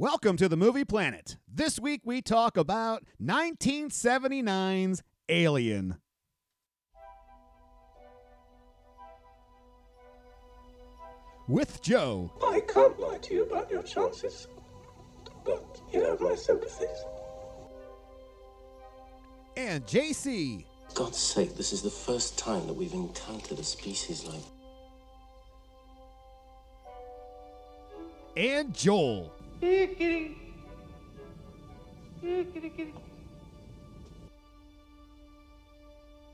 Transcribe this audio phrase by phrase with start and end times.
[0.00, 1.38] Welcome to the Movie Planet.
[1.52, 5.96] This week we talk about 1979's Alien.
[11.48, 14.46] With Joe, I can't lie to you about your chances,
[15.44, 17.04] but you have my sympathies.
[19.56, 24.44] and JC, God's sake, this is the first time that we've encountered a species like.
[28.36, 29.32] and Joel.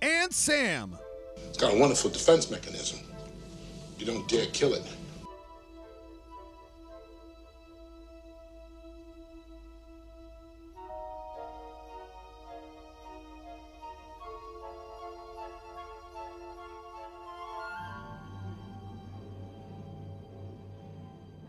[0.03, 0.97] And Sam.
[1.49, 2.99] It's got a wonderful defense mechanism.
[3.99, 4.83] You don't dare kill it.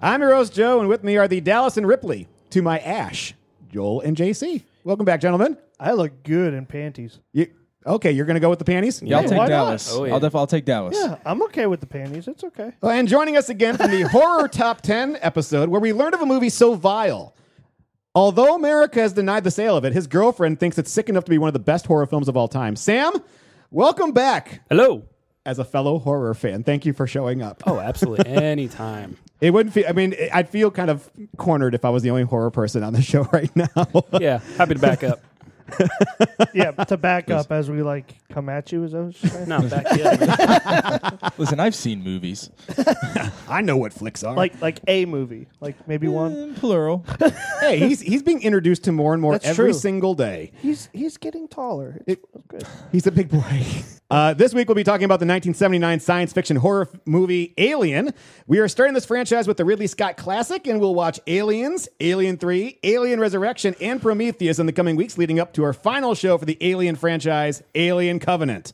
[0.06, 3.34] I'm your host, Joe, and with me are the Dallas and Ripley to my Ash,
[3.74, 4.62] Joel and JC.
[4.84, 5.58] Welcome back, gentlemen.
[5.80, 7.18] I look good in panties.
[7.34, 7.48] You,
[7.88, 9.02] okay, you're going to go with the panties?
[9.02, 9.50] Yeah, I'll take why not?
[9.50, 9.92] Dallas.
[9.92, 10.14] Oh, yeah.
[10.14, 10.96] I'll, def- I'll take Dallas.
[10.96, 12.28] Yeah, I'm okay with the panties.
[12.28, 12.72] It's okay.
[12.82, 16.22] Well, And joining us again from the Horror Top 10 episode, where we learned of
[16.22, 17.36] a movie so vile.
[18.14, 21.32] Although America has denied the sale of it, his girlfriend thinks it's sick enough to
[21.32, 22.76] be one of the best horror films of all time.
[22.76, 23.12] Sam,
[23.72, 25.06] welcome back Hello.
[25.48, 26.64] as a fellow horror fan.
[26.64, 27.64] Thank you for showing up.
[27.66, 28.28] Oh, absolutely.
[28.32, 29.18] Anytime.
[29.46, 31.08] It wouldn't feel, I mean, I'd feel kind of
[31.38, 33.68] cornered if I was the only horror person on the show right now.
[34.20, 34.40] Yeah.
[34.58, 35.22] Happy to back up.
[36.54, 39.50] Yeah, to back up as we like come at you, is that what you're saying?
[39.50, 41.30] No, back yeah.
[41.38, 42.50] Listen, I've seen movies.
[43.50, 44.36] I know what flicks are.
[44.36, 46.56] Like like a movie, like maybe one.
[46.56, 47.06] Plural.
[47.60, 49.80] hey, he's, he's being introduced to more and more That's every true.
[49.80, 50.52] single day.
[50.62, 52.02] He's he's getting taller.
[52.08, 52.64] It's good.
[52.92, 53.66] He's a big boy.
[54.12, 58.14] Uh, this week we'll be talking about the 1979 science fiction horror f- movie Alien.
[58.46, 62.38] We are starting this franchise with the Ridley Scott classic, and we'll watch Aliens, Alien
[62.38, 66.38] 3, Alien Resurrection, and Prometheus in the coming weeks leading up to our final show
[66.38, 68.74] for the Alien franchise, Alien Covenant.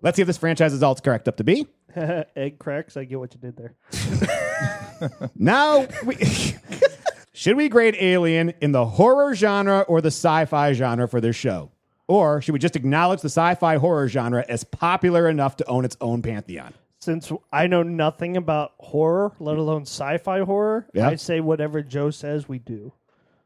[0.00, 1.66] Let's see if this franchise is all it's correct up to be.
[2.36, 2.96] Egg cracks.
[2.96, 3.74] I get what you did there.
[5.34, 6.14] Now, we,
[7.32, 11.34] should we grade Alien in the horror genre or the sci fi genre for this
[11.34, 11.72] show?
[12.06, 15.84] Or should we just acknowledge the sci fi horror genre as popular enough to own
[15.84, 16.72] its own pantheon?
[17.00, 21.08] Since I know nothing about horror, let alone sci-fi horror, Yeah.
[21.08, 22.92] I say whatever Joe says we do.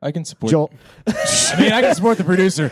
[0.03, 0.51] I can support.
[0.51, 0.71] Joel,
[1.07, 2.71] I mean, I can support the producer.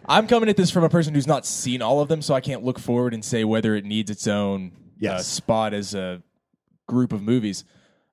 [0.08, 2.40] I'm coming at this from a person who's not seen all of them, so I
[2.40, 4.72] can't look forward and say whether it needs its own
[5.06, 6.22] uh, spot as a
[6.86, 7.64] group of movies.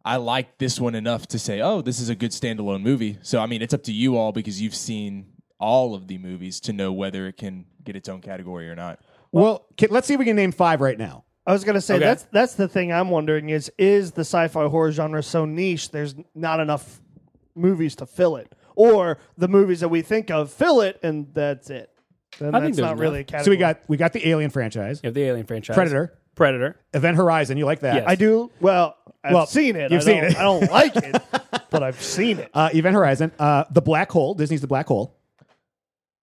[0.05, 3.17] I like this one enough to say, oh, this is a good standalone movie.
[3.23, 6.59] So, I mean, it's up to you all because you've seen all of the movies
[6.61, 8.99] to know whether it can get its own category or not.
[9.31, 11.25] Well, can, let's see if we can name five right now.
[11.47, 12.03] I was gonna say Okay.
[12.05, 16.13] that's that's the thing I'm wondering is is the sci-fi horror genre so niche there's
[16.35, 16.99] not enough
[17.55, 21.69] movies to fill it, or the movies that we think of fill it and that's
[21.71, 21.89] it.
[22.37, 23.27] Then I that's there's not really a enough.
[23.27, 23.45] category.
[23.45, 25.73] So we got we got the Alien franchise, You have the Alien franchise.
[25.75, 26.75] Predator, Predator.
[26.93, 27.57] Event Horizon.
[27.57, 27.95] You like that?
[27.95, 28.03] Yes.
[28.05, 28.95] I do well.
[29.23, 29.89] I've Well, seen it.
[29.91, 30.37] you've I seen don't- it.
[30.37, 31.21] I don't like it,
[31.71, 32.51] but I've seen it.
[32.53, 33.31] Uh, Event Horizon.
[33.39, 34.35] Uh, the Black Hole.
[34.35, 35.17] Disney's The Black Hole.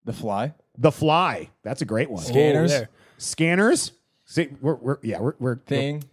[0.04, 0.54] The Fly.
[0.78, 1.50] The Fly.
[1.62, 2.22] That's a great one.
[2.22, 2.72] Scanners.
[2.72, 2.88] Oh, there.
[3.18, 3.92] Scanners.
[4.24, 6.04] See, we're, we're yeah, we're, we're Thing.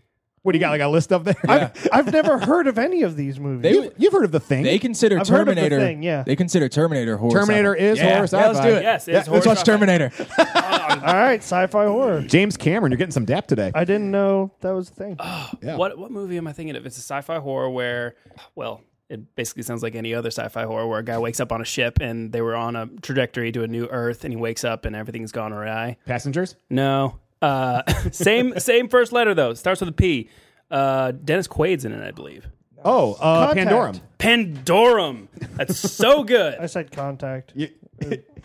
[0.43, 0.71] What do you got?
[0.71, 1.35] Like a list up there?
[1.47, 3.61] I've, I've never heard of any of these movies.
[3.61, 4.63] They- You've, you've heard of the thing?
[4.63, 5.79] They consider I've heard of the Terminator.
[5.79, 6.23] Thing, yeah.
[6.23, 7.31] They consider Terminator horror.
[7.41, 7.85] Terminator sci-fi.
[7.85, 8.81] is yeah, horror Yeah, let's do it.
[8.83, 9.71] Yes, it Yeah, is Let's watch sci-fi.
[9.71, 10.11] Terminator.
[10.93, 10.99] Oh.
[11.05, 12.21] All right, sci-fi horror.
[12.23, 13.71] James Cameron, you're getting some dap today.
[13.73, 15.15] I didn't know that was a thing.
[15.19, 15.75] Oh, Yeah.
[15.77, 16.85] What what movie am I thinking of?
[16.85, 18.15] It's a sci-fi horror where,
[18.55, 21.61] well, it basically sounds like any other sci-fi horror where a guy wakes up on
[21.61, 24.63] a ship and they were on a trajectory to a new Earth, and he wakes
[24.63, 25.97] up and everything's gone awry.
[26.05, 26.55] Passengers.
[26.69, 27.81] No, uh,
[28.11, 29.53] same same first letter though.
[29.53, 30.29] Starts with a P.
[30.69, 32.47] Uh, Dennis Quaid's in it, I believe.
[32.83, 34.01] Oh, uh, Contact.
[34.17, 34.55] Pandorum.
[34.63, 35.27] Pandorum.
[35.57, 36.55] That's so good.
[36.55, 36.69] I good.
[36.69, 37.51] said contact.
[37.55, 37.69] You-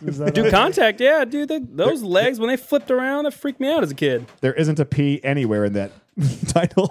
[0.05, 1.49] Is that Do contact, yeah, dude.
[1.49, 4.27] The, those legs when they flipped around, that freaked me out as a kid.
[4.43, 5.93] there isn't a P anywhere in that
[6.49, 6.91] title.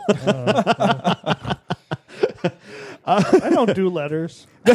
[3.06, 4.48] I don't do letters.
[4.66, 4.74] We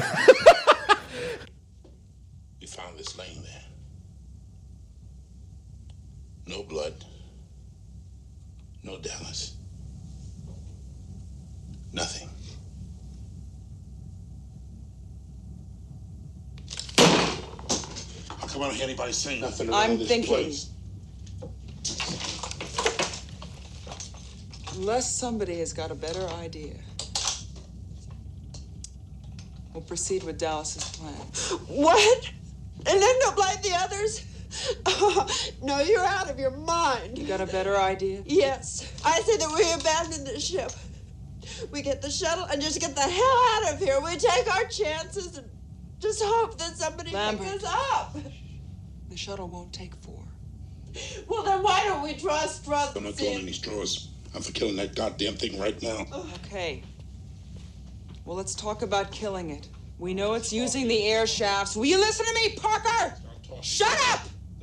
[2.67, 3.63] found this laying there.
[6.47, 7.05] No blood.
[8.83, 9.57] No Dallas.
[11.93, 12.29] Nothing.
[16.99, 20.29] How come I don't hear anybody saying nothing around I'm this thinking.
[20.35, 20.71] place?
[24.77, 26.75] Unless somebody has got a better idea.
[29.75, 31.13] We'll proceed with Dallas's plan.
[31.69, 32.31] What?
[32.87, 34.25] And end up like the others?
[35.63, 37.19] no, you're out of your mind.
[37.19, 38.23] You got a better idea?
[38.27, 38.91] Yes.
[39.05, 40.73] I say that we abandon the ship.
[41.71, 44.01] We get the shuttle and just get the hell out of here.
[44.01, 45.49] We take our chances and
[46.01, 47.47] just hope that somebody Lambert.
[47.47, 48.17] picks us up.
[49.09, 50.25] The shuttle won't take four.
[51.29, 52.97] Well, then why don't we draw straws?
[52.97, 54.09] I'm not and drawing any straws.
[54.35, 56.07] I'm for killing that goddamn thing right now.
[56.47, 56.83] Okay.
[58.25, 59.69] Well, let's talk about killing it.
[59.99, 61.77] We know it's using the air shafts.
[61.77, 63.15] Will you listen to me, Parker?
[63.61, 64.21] Shut up!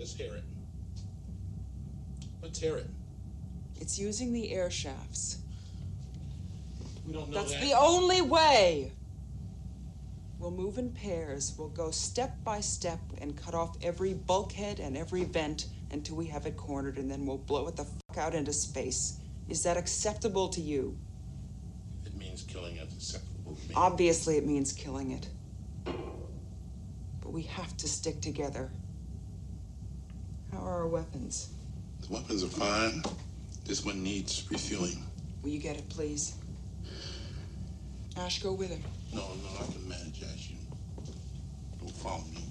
[0.08, 0.44] Let's hear it.
[2.42, 2.88] Let's hear it.
[3.76, 5.40] It's using the air shafts.
[7.06, 7.62] We don't know That's that.
[7.62, 8.94] the only way.
[10.40, 11.56] We'll move in pairs.
[11.58, 16.28] We'll go step by step and cut off every bulkhead and every vent until we
[16.28, 19.20] have it cornered, and then we'll blow it the fuck out into space.
[19.50, 20.98] Is that acceptable to you?
[22.06, 22.88] It means killing it.
[22.96, 23.74] It's acceptable to me.
[23.76, 25.28] Obviously, it means killing it.
[25.84, 28.72] But we have to stick together.
[30.52, 31.50] How are our weapons?
[32.02, 33.04] The weapons are fine.
[33.66, 35.04] This one needs refueling.
[35.44, 36.36] Will you get it, please?
[38.18, 38.82] Ash, go with him.
[39.14, 40.50] No, no, I can manage Ash.
[40.50, 40.58] you.
[41.80, 42.44] Don't follow me.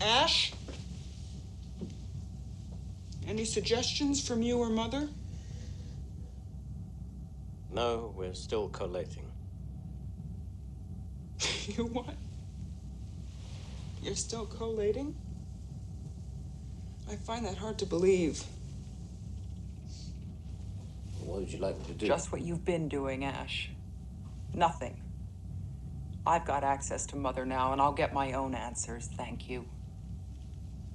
[0.00, 0.52] Ash?
[3.26, 5.08] Any suggestions from you or Mother?
[7.72, 9.30] No, we're still collating.
[11.66, 12.14] you what?
[14.04, 15.16] You're still collating?
[17.10, 18.42] I find that hard to believe.
[21.20, 22.06] What would you like me to do?
[22.06, 23.70] Just what you've been doing, Ash.
[24.52, 25.00] Nothing.
[26.26, 29.08] I've got access to Mother now, and I'll get my own answers.
[29.16, 29.64] Thank you.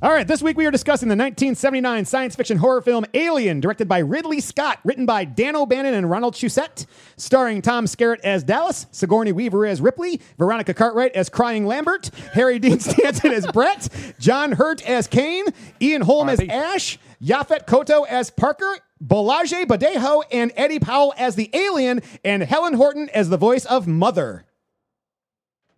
[0.02, 3.90] All right, this week we are discussing the 1979 science fiction horror film Alien, directed
[3.90, 6.86] by Ridley Scott, written by Dan O'Bannon and Ronald Shusett,
[7.18, 12.60] starring Tom Skerritt as Dallas, Sigourney Weaver as Ripley, Veronica Cartwright as Crying Lambert, Harry
[12.60, 15.44] Dean Stanton as Brett, John Hurt as Kane,
[15.82, 16.40] Ian Holm as.
[16.40, 22.76] Ash, Yaphet Kotto as Parker, Bolaje Badejo and Eddie Powell as the alien, and Helen
[22.76, 24.46] Horton as the voice of Mother.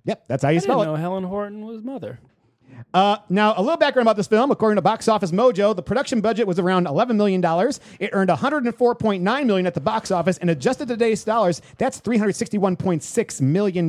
[0.06, 0.92] Yep, that's how you I spell didn't it.
[0.94, 2.20] know Helen Horton was mother.
[2.94, 4.52] Uh, now, a little background about this film.
[4.52, 7.44] According to Box Office Mojo, the production budget was around $11 million.
[8.00, 13.42] It earned 104.9 million at the box office, and adjusted to today's dollars, that's $361.6
[13.42, 13.86] million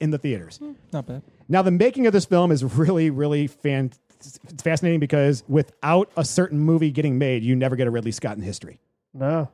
[0.00, 0.60] in the theaters.
[0.92, 1.22] Not bad.
[1.48, 6.24] Now, the making of this film is really, really fan- it's fascinating because without a
[6.24, 8.78] certain movie getting made, you never get a Ridley Scott in history.
[9.14, 9.48] No.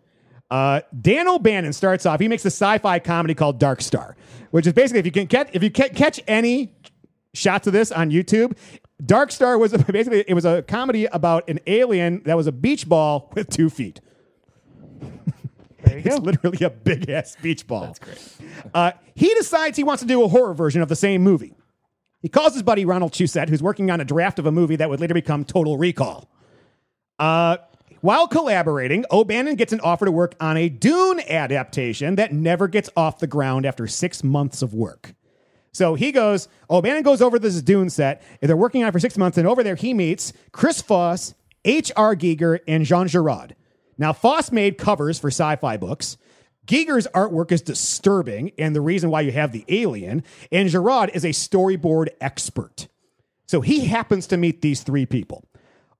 [0.50, 2.21] Uh, Dan O'Bannon starts off.
[2.21, 4.17] He makes a sci-fi comedy called Dark Star,
[4.50, 6.73] which is basically if you can catch if you ca- catch any
[7.34, 8.56] shots of this on YouTube,
[9.05, 12.88] Dark Star was basically it was a comedy about an alien that was a beach
[12.88, 14.00] ball with two feet.
[15.88, 16.23] It's go.
[16.23, 17.82] literally a big ass beach ball.
[17.82, 18.37] That's great.
[18.75, 21.55] Uh, he decides he wants to do a horror version of the same movie.
[22.20, 24.90] He calls his buddy Ronald Shusett, who's working on a draft of a movie that
[24.90, 26.29] would later become Total Recall.
[27.19, 27.58] Uh,
[28.00, 32.90] while collaborating, O'Bannon gets an offer to work on a Dune adaptation that never gets
[32.96, 35.14] off the ground after six months of work.
[35.76, 38.23] So he goes, oh, O'Bannon goes over to this Dune set.
[38.40, 41.34] and They're working on it for six months, and over there he meets Chris Foss,
[41.67, 42.17] H.R.
[42.17, 43.55] Giger, and Jean Girard.
[43.99, 46.17] Now, Foss made covers for sci fi books.
[46.67, 51.26] Giger's artwork is disturbing, and the reason why you have the alien, and Girard is
[51.26, 52.88] a storyboard expert.
[53.46, 55.44] So he happens to meet these three people.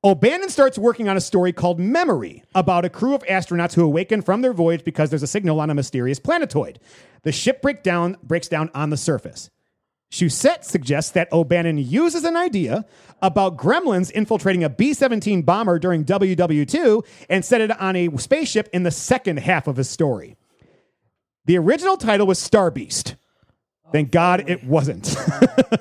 [0.03, 3.85] Oh, O'Bannon starts working on a story called Memory about a crew of astronauts who
[3.85, 6.79] awaken from their voyage because there's a signal on a mysterious planetoid.
[7.25, 9.51] The ship break down, breaks down on the surface.
[10.11, 12.85] Shusett suggests that O'Bannon uses an idea
[13.23, 18.69] about gremlins infiltrating a B 17 bomber during WW2 and set it on a spaceship
[18.73, 20.37] in the second half of his story.
[21.47, 23.17] The original title was Star Beast.
[23.85, 25.17] Oh, Thank God it wasn't.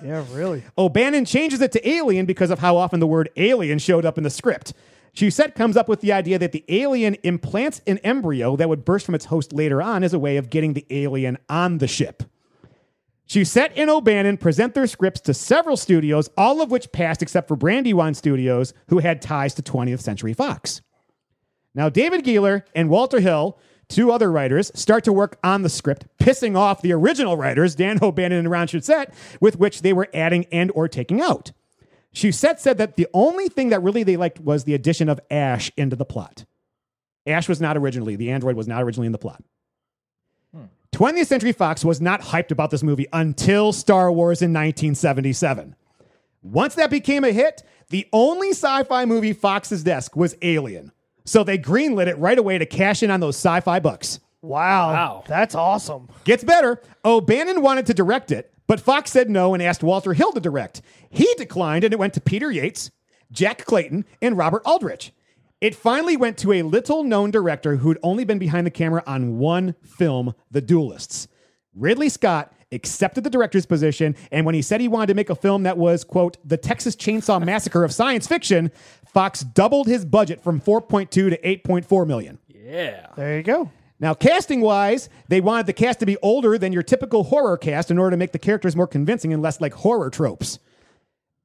[0.03, 0.63] Yeah, really.
[0.77, 4.23] O'Bannon changes it to alien because of how often the word alien showed up in
[4.23, 4.73] the script.
[5.15, 9.05] Shusett comes up with the idea that the alien implants an embryo that would burst
[9.05, 12.23] from its host later on as a way of getting the alien on the ship.
[13.27, 17.55] Shusett and O'Bannon present their scripts to several studios, all of which passed except for
[17.55, 20.81] Brandywine Studios, who had ties to 20th Century Fox.
[21.73, 23.57] Now, David Giler and Walter Hill,
[23.89, 27.99] two other writers, start to work on the script, pissing off the original writers, Dan
[28.01, 31.51] O'Bannon and Ron Shusett, with which they were adding and or taking out.
[32.13, 35.71] Shusett said that the only thing that really they liked was the addition of Ash
[35.75, 36.45] into the plot.
[37.27, 39.43] Ash was not originally, the android was not originally in the plot.
[40.95, 45.75] 20th Century Fox was not hyped about this movie until Star Wars in 1977.
[46.41, 50.93] Once that became a hit, the only sci fi movie Fox's desk was Alien.
[51.25, 54.21] So they greenlit it right away to cash in on those sci fi bucks.
[54.41, 54.93] Wow.
[54.93, 55.23] Wow.
[55.27, 56.07] That's awesome.
[56.23, 56.81] Gets better.
[57.03, 60.81] O'Bannon wanted to direct it, but Fox said no and asked Walter Hill to direct.
[61.09, 62.89] He declined and it went to Peter Yates,
[63.33, 65.11] Jack Clayton, and Robert Aldrich.
[65.61, 69.37] It finally went to a little known director who'd only been behind the camera on
[69.37, 71.27] one film, The Duelists.
[71.73, 75.35] Ridley Scott accepted the director's position, and when he said he wanted to make a
[75.35, 78.71] film that was, quote, the Texas Chainsaw Massacre of science fiction,
[79.07, 82.37] Fox doubled his budget from 4.2 to 8.4 million.
[82.47, 83.07] Yeah.
[83.15, 83.71] There you go.
[83.99, 87.89] Now, casting wise, they wanted the cast to be older than your typical horror cast
[87.89, 90.59] in order to make the characters more convincing and less like horror tropes.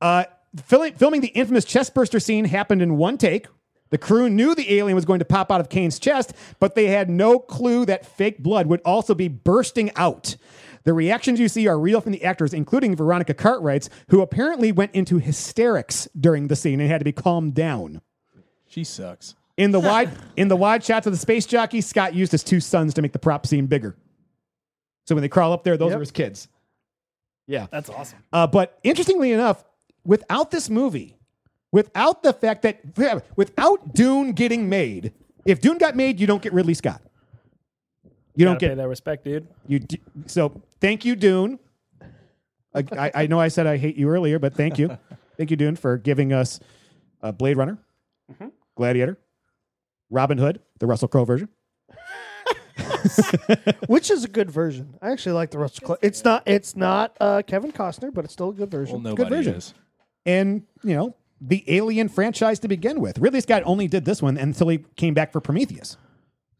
[0.00, 0.24] Uh,
[0.64, 3.46] filming, filming the infamous chestburster scene happened in one take.
[3.90, 6.87] The crew knew the alien was going to pop out of Kane's chest, but they
[6.87, 10.37] had no clue that fake blood would also be bursting out.
[10.85, 14.94] The reactions you see are real from the actors, including Veronica Cartwright's, who apparently went
[14.94, 18.00] into hysterics during the scene and had to be calmed down.
[18.66, 19.35] She sucks.
[19.56, 22.61] In the wide in the wide shots of the space jockey, Scott used his two
[22.61, 23.94] sons to make the prop seem bigger.
[25.06, 25.97] So when they crawl up there, those Yep.
[25.97, 26.49] are his kids.
[27.47, 27.66] Yeah.
[27.70, 28.20] That's awesome.
[28.32, 29.64] Uh, but interestingly enough,
[30.04, 31.16] without this movie,
[31.72, 32.80] without the fact that
[33.36, 35.12] without Dune getting made,
[35.44, 37.00] if Dune got made, you don't get Ridley Scott.
[38.36, 39.46] You don't Gotta pay get that respect, dude.
[39.66, 39.80] you.
[39.80, 41.58] d- So thank you, Dune.
[42.74, 44.96] I, I, I know I said I hate you earlier, but thank you,
[45.36, 46.60] thank you, Dune, for giving us
[47.22, 47.78] uh, Blade Runner,
[48.76, 49.18] Gladiator,
[50.08, 51.48] Robin Hood, the Russell Crowe version.
[53.88, 54.94] Which is a good version.
[55.02, 55.96] I actually like the Russell Crowe.
[56.02, 56.42] It's not.
[56.46, 59.02] It's not uh, Kevin Costner, but it's still a good version.
[59.02, 59.54] Well, nobody version.
[59.54, 59.74] is.
[60.26, 63.18] and you know the Alien franchise to begin with.
[63.18, 65.97] Ridley Scott only did this one until he came back for Prometheus.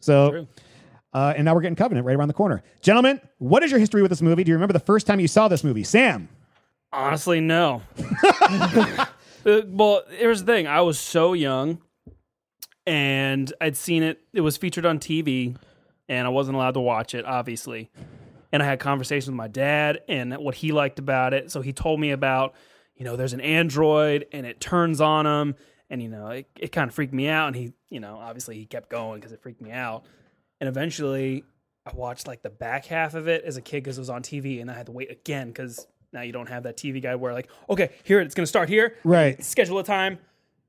[0.01, 0.47] So,
[1.13, 2.63] uh, and now we're getting Covenant right around the corner.
[2.81, 4.45] Gentlemen, what is your history with this movie?
[4.45, 5.85] Do you remember the first time you saw this movie?
[5.85, 6.29] Sam.
[6.93, 7.83] Honestly, no.
[9.43, 10.67] Uh, well, here's the thing.
[10.67, 11.81] I was so young,
[12.87, 14.21] and I'd seen it.
[14.35, 15.57] It was featured on TV,
[16.11, 17.91] and I wasn't allowed to watch it, obviously.
[18.53, 21.51] And I had conversations with my dad and what he liked about it.
[21.51, 22.55] So he told me about,
[23.01, 25.57] you know, there's an android and it turns on him,
[25.89, 27.47] and you know, it, it kind of freaked me out.
[27.49, 30.05] And he, you know, obviously he kept going because it freaked me out.
[30.61, 31.43] And eventually,
[31.87, 34.23] I watched like the back half of it as a kid because it was on
[34.23, 37.15] TV, and I had to wait again because now you don't have that TV guide
[37.17, 39.43] where like, okay, here it's going to start here, Right.
[39.43, 40.19] schedule a time.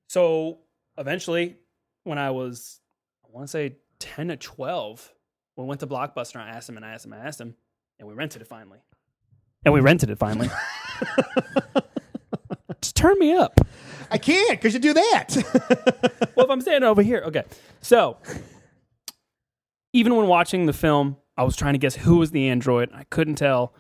[0.08, 0.60] So
[0.98, 1.58] eventually,
[2.06, 2.80] when I was,
[3.26, 5.14] I want to say ten to twelve,
[5.58, 6.36] we went to Blockbuster.
[6.36, 7.56] And I asked him, and I asked him, and I asked him,
[8.00, 8.80] and we rented it finally.
[9.66, 10.50] And we rented it finally.
[12.82, 13.60] Just turn me up.
[14.10, 16.32] I can't because you do that.
[16.36, 17.44] well, if I'm standing over here, okay.
[17.82, 18.18] So,
[19.94, 22.90] even when watching the film, I was trying to guess who was the android.
[22.94, 23.74] I couldn't tell.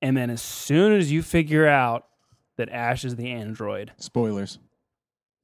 [0.00, 2.06] And then, as soon as you figure out
[2.56, 4.58] that Ash is the android, Spoilers.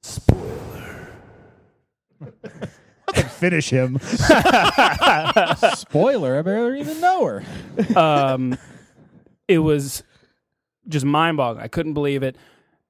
[0.03, 1.09] Spoiler.
[3.31, 3.99] finish him.
[5.75, 6.39] Spoiler.
[6.39, 7.99] I barely even know her.
[7.99, 8.57] um,
[9.49, 10.03] it was
[10.89, 11.65] just mind boggling.
[11.65, 12.37] I couldn't believe it.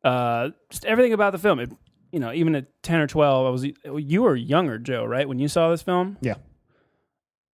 [0.05, 1.59] Uh, just everything about the film.
[1.59, 1.73] It,
[2.13, 3.67] you know, even at ten or twelve, I was.
[4.01, 5.27] You were younger, Joe, right?
[5.29, 6.35] When you saw this film, yeah.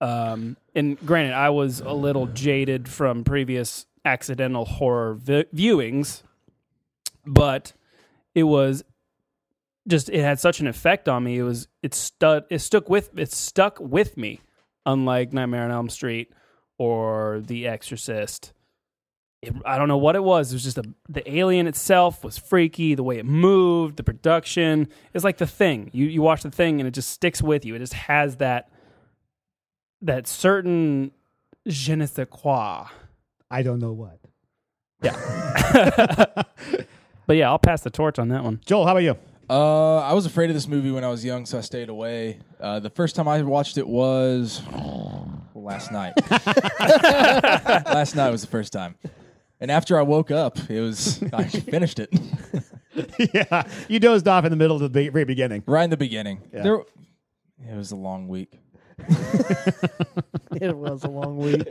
[0.01, 6.23] Um, and granted, I was a little jaded from previous accidental horror vi- viewings,
[7.27, 7.73] but
[8.35, 8.85] it was
[9.89, 11.39] just it had such an effect on me.
[11.39, 14.41] It was it stud it stuck with it stuck with me,
[14.85, 16.33] unlike Nightmare on Elm Street
[16.79, 18.53] or The Exorcist.
[19.47, 20.53] It, I don't know what it was.
[20.53, 22.95] It was just a, the alien itself was freaky.
[22.95, 24.89] The way it moved, the production.
[25.15, 25.91] It's like the thing.
[25.93, 27.75] You you watch the thing and it just sticks with you.
[27.75, 28.71] It just has that
[30.03, 31.13] that certain
[31.67, 32.87] je ne sais quoi.
[33.51, 34.19] I don't know what.
[35.03, 36.27] Yeah.
[37.27, 38.61] but yeah, I'll pass the torch on that one.
[38.65, 39.17] Joel, how about you?
[39.49, 42.41] Uh, I was afraid of this movie when I was young, so I stayed away.
[42.61, 44.61] Uh, the first time I watched it was
[45.55, 46.15] last night.
[46.81, 48.97] last night was the first time,
[49.61, 52.11] and after I woke up, it was I finished it
[53.35, 55.63] yeah, you dozed off in the middle of the be- very beginning.
[55.67, 56.43] right in the beginning.
[56.53, 56.63] Yeah.
[56.63, 56.75] There,
[57.71, 58.59] it was a long week.
[60.53, 61.67] it was a long week.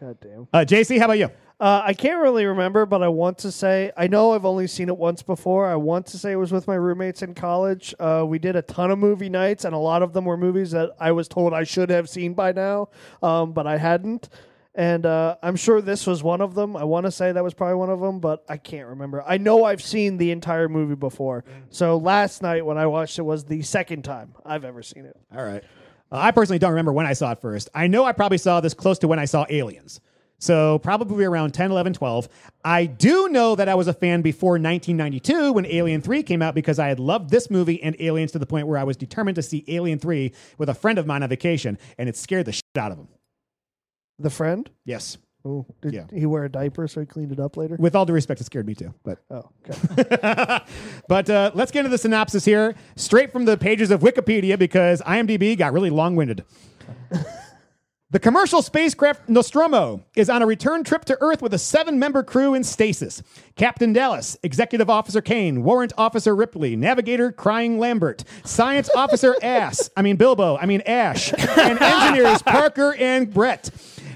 [0.00, 0.48] God damn.
[0.52, 1.30] Uh, JC, how about you?
[1.58, 4.88] Uh, I can't really remember, but I want to say I know I've only seen
[4.88, 5.66] it once before.
[5.66, 7.94] I want to say it was with my roommates in college.
[8.00, 10.70] Uh, we did a ton of movie nights, and a lot of them were movies
[10.70, 12.88] that I was told I should have seen by now,
[13.22, 14.30] um, but I hadn't.
[14.74, 16.76] And uh, I'm sure this was one of them.
[16.76, 19.22] I want to say that was probably one of them, but I can't remember.
[19.26, 21.44] I know I've seen the entire movie before.
[21.70, 25.16] So last night when I watched it was the second time I've ever seen it.
[25.36, 25.64] All right.
[26.12, 27.68] Uh, I personally don't remember when I saw it first.
[27.74, 30.00] I know I probably saw this close to when I saw Aliens.
[30.38, 32.28] So probably around 10, 11, 12.
[32.64, 36.54] I do know that I was a fan before 1992 when Alien 3 came out
[36.54, 39.34] because I had loved this movie and Aliens to the point where I was determined
[39.34, 42.52] to see Alien 3 with a friend of mine on vacation, and it scared the
[42.52, 43.08] shit out of him.
[44.20, 44.68] The friend?
[44.84, 45.18] Yes.
[45.44, 46.04] Oh, did Yeah.
[46.12, 47.76] he wear a diaper so he cleaned it up later?
[47.78, 48.92] With all due respect, it scared me too.
[49.02, 50.60] But oh, okay.
[51.08, 55.00] but uh, let's get into the synopsis here, straight from the pages of Wikipedia, because
[55.02, 56.44] IMDb got really long winded.
[58.10, 62.22] the commercial spacecraft Nostromo is on a return trip to Earth with a seven member
[62.22, 63.22] crew in stasis.
[63.56, 70.02] Captain Dallas, Executive Officer Kane, Warrant Officer Ripley, Navigator Crying Lambert, Science Officer Ass, I
[70.02, 73.70] mean Bilbo, I mean Ash, and engineers Parker and Brett.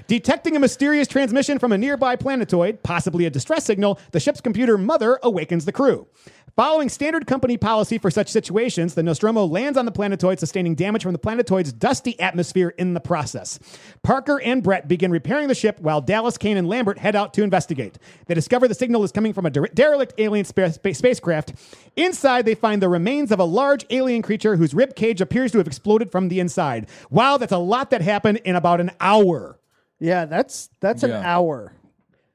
[0.07, 4.77] Detecting a mysterious transmission from a nearby planetoid, possibly a distress signal, the ship's computer
[4.77, 6.07] mother awakens the crew.
[6.55, 11.01] Following standard company policy for such situations, the Nostromo lands on the planetoid, sustaining damage
[11.03, 13.59] from the planetoid's dusty atmosphere in the process.
[14.03, 17.43] Parker and Brett begin repairing the ship while Dallas, Kane, and Lambert head out to
[17.43, 17.97] investigate.
[18.27, 21.55] They discover the signal is coming from a der- derelict alien spa- spa- spacecraft.
[21.97, 25.57] Inside, they find the remains of a large alien creature whose rib cage appears to
[25.57, 26.87] have exploded from the inside.
[27.09, 29.59] Wow, that's a lot that happened in about an hour.
[29.99, 31.21] Yeah, that's that's an Yeah.
[31.25, 31.73] hour,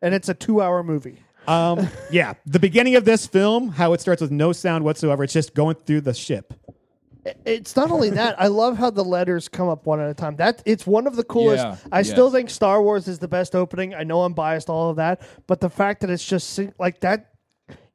[0.02, 1.18] and it's a two-hour movie.
[1.48, 5.24] Um, yeah, the beginning of this film, how it starts with no sound whatsoever.
[5.24, 6.54] It's just going through the ship.
[7.44, 8.40] It's not only that.
[8.40, 10.36] I love how the letters come up one at a time.
[10.36, 11.62] That it's one of the coolest.
[11.64, 13.94] Yeah, I still think Star Wars is the best opening.
[13.94, 17.00] I know I'm biased, all of that, but the fact that it's just sing- like
[17.00, 17.29] that,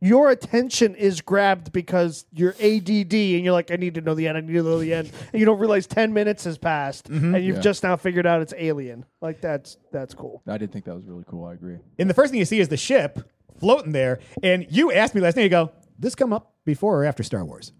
[0.02, 4.28] your attention is grabbed because you're ADD and you're like, I need to know the
[4.28, 4.38] end.
[4.38, 7.36] I need to know the end, and you don't realize ten minutes has passed, mm-hmm.
[7.36, 7.62] and you've Yeah.
[7.62, 9.06] just now figured out it's Alien.
[9.22, 10.42] Like that's that's cool.
[10.48, 11.46] I did think that was really cool.
[11.46, 11.78] I agree.
[11.98, 13.20] And the first thing you see is the ship
[13.60, 14.20] floating there.
[14.44, 17.44] And you asked me last night, you go, this come up before or after Star
[17.46, 17.72] Wars?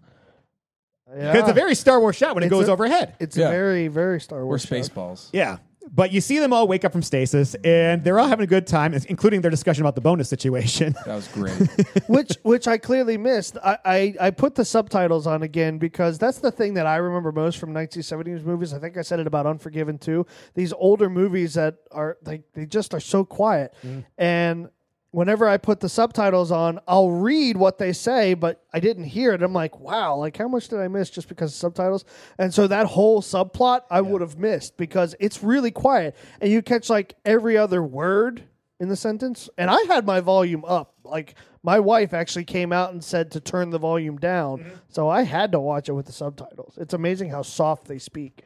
[1.08, 3.14] Because it's a very Star Wars shot when it It's goes a- overhead.
[3.20, 3.46] It's Yeah.
[3.48, 4.62] a very very Star Or Wars.
[4.62, 4.72] shot.
[4.78, 5.28] Spaceballs.
[5.32, 5.58] Yeah.
[5.96, 8.66] But you see them all wake up from stasis, and they're all having a good
[8.66, 10.94] time, including their discussion about the bonus situation.
[11.06, 11.56] That was great.
[12.06, 13.56] which which I clearly missed.
[13.64, 17.32] I, I I put the subtitles on again because that's the thing that I remember
[17.32, 18.74] most from 1970s movies.
[18.74, 20.26] I think I said it about Unforgiven too.
[20.54, 24.04] These older movies that are like they just are so quiet, mm.
[24.18, 24.68] and
[25.16, 29.32] whenever I put the subtitles on, I'll read what they say, but I didn't hear
[29.32, 29.42] it.
[29.42, 32.04] I'm like, wow, like how much did I miss just because of subtitles?
[32.36, 36.60] And so that whole subplot I would have missed because it's really quiet, and you
[36.60, 38.42] catch like every other word
[38.78, 39.48] in the sentence.
[39.56, 40.92] And I had my volume up.
[41.02, 44.74] Like my wife actually came out and said to turn the volume down, mm-hmm.
[44.90, 46.76] so I had to watch it with the subtitles.
[46.76, 48.44] It's amazing how soft they speak.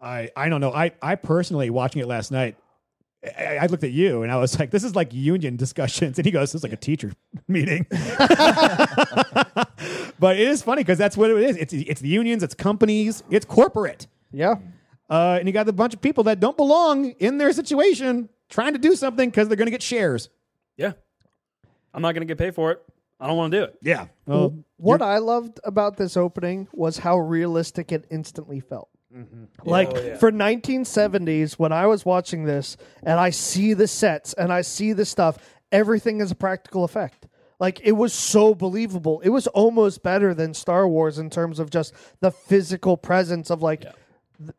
[0.00, 0.72] I, I don't know.
[0.72, 2.54] I, I personally, watching it last night,
[3.24, 6.18] I, I looked at you and I was like, this is like union discussions.
[6.18, 7.12] And he goes, this is like a teacher
[7.48, 7.86] meeting.
[10.18, 11.56] but it is funny because that's what it is.
[11.56, 14.06] It's, it's the unions, it's companies, it's corporate.
[14.32, 14.56] Yeah.
[15.08, 18.72] Uh, and you got a bunch of people that don't belong in their situation trying
[18.72, 20.28] to do something because they're going to get shares.
[20.76, 20.92] Yeah.
[21.94, 22.82] I'm not going to get paid for it.
[23.18, 23.78] I don't want to do it.
[23.82, 24.06] Yeah.
[24.26, 28.90] Well, What I loved about this opening was how realistic it instantly felt.
[29.16, 29.68] Mm-hmm.
[29.68, 34.52] Like oh, for 1970s, when I was watching this and I see the sets and
[34.52, 35.38] I see the stuff,
[35.72, 37.26] everything is a practical effect.
[37.58, 39.20] Like it was so believable.
[39.20, 43.62] It was almost better than Star Wars in terms of just the physical presence of
[43.62, 43.94] like th-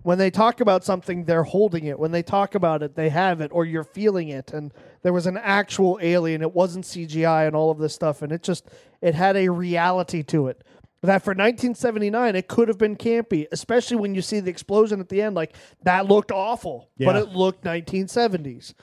[0.02, 2.00] when they talk about something, they're holding it.
[2.00, 4.52] When they talk about it, they have it, or you're feeling it.
[4.52, 6.42] And there was an actual alien.
[6.42, 8.24] It wasn't CGI and all of this stuff.
[8.24, 8.68] And it just
[9.02, 10.64] it had a reality to it.
[11.08, 15.08] That for 1979, it could have been campy, especially when you see the explosion at
[15.08, 15.36] the end.
[15.36, 18.74] Like that looked awful, but it looked 1970s,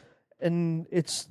[0.41, 1.29] and it's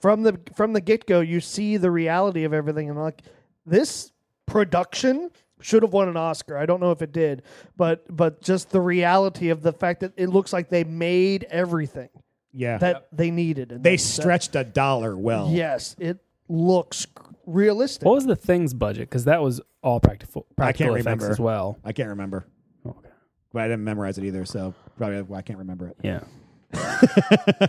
[0.00, 1.20] from the from the get go.
[1.20, 3.22] You see the reality of everything, and like
[3.66, 4.12] this
[4.46, 6.56] production should have won an Oscar.
[6.56, 7.42] I don't know if it did,
[7.76, 12.08] but but just the reality of the fact that it looks like they made everything
[12.54, 12.78] yeah.
[12.78, 13.72] that they needed.
[13.72, 15.50] And they that- stretched a dollar well.
[15.50, 17.06] Yes, it looks
[17.46, 18.06] realistic.
[18.06, 19.08] What was the thing's budget?
[19.10, 21.30] Because that was all practical, I can't practical effects remember.
[21.30, 21.78] as well.
[21.84, 22.46] I can't remember.
[22.86, 23.08] Okay.
[23.52, 25.96] But I didn't memorize it either, so probably why I can't remember it.
[26.02, 26.20] Yeah.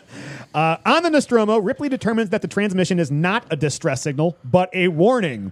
[0.54, 4.70] Uh, on the Nostromo, Ripley determines that the transmission is not a distress signal, but
[4.74, 5.52] a warning.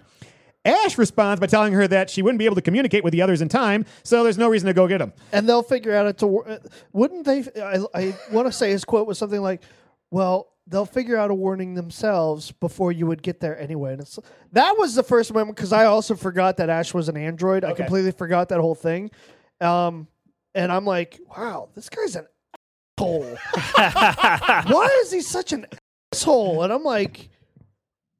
[0.64, 3.42] Ash responds by telling her that she wouldn't be able to communicate with the others
[3.42, 5.12] in time, so there's no reason to go get them.
[5.34, 6.28] and they'll figure out it's a.
[6.28, 6.58] war- uh,
[6.94, 7.44] Wouldn't they?
[7.62, 9.62] I, I want to say his quote was something like,
[10.10, 14.18] "Well, they'll figure out a warning themselves before you would get there anyway." And it's
[14.52, 17.64] that was the first moment because I also forgot that Ash was an android.
[17.64, 17.84] I Okay.
[17.84, 19.12] completely forgot that whole thing,
[19.62, 20.08] um,
[20.56, 22.28] and I'm like, "Wow, this guy's an
[23.00, 23.38] asshole.
[23.76, 25.66] Why is he such an
[26.14, 27.30] asshole?" And I'm like.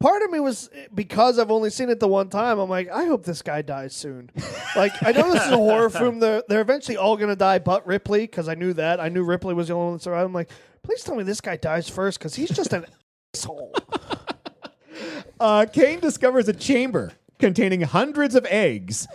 [0.02, 2.60] Part of me was because I've only seen it the one time.
[2.60, 4.30] I'm like, I hope this guy dies soon.
[4.76, 6.20] Like, I know this is a horror film.
[6.20, 9.00] They're they're eventually all gonna die, but Ripley, because I knew that.
[9.00, 10.26] I knew Ripley was the only one that survived.
[10.26, 10.50] I'm like,
[10.84, 12.86] please tell me this guy dies first, because he's just an
[13.36, 13.74] asshole.
[15.40, 19.08] Uh, Kane discovers a chamber containing hundreds of eggs,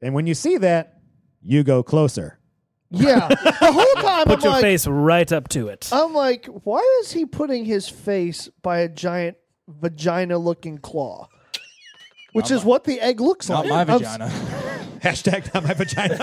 [0.00, 1.00] and when you see that,
[1.42, 2.38] you go closer.
[2.90, 5.88] Yeah, the whole time Put I'm your like, face right up to it.
[5.92, 9.36] I'm like, why is he putting his face by a giant
[9.68, 11.28] vagina-looking claw?
[12.32, 13.86] Which is what the egg looks Not like.
[13.88, 14.28] my I'm- vagina.
[15.00, 16.16] Hashtag not my vagina.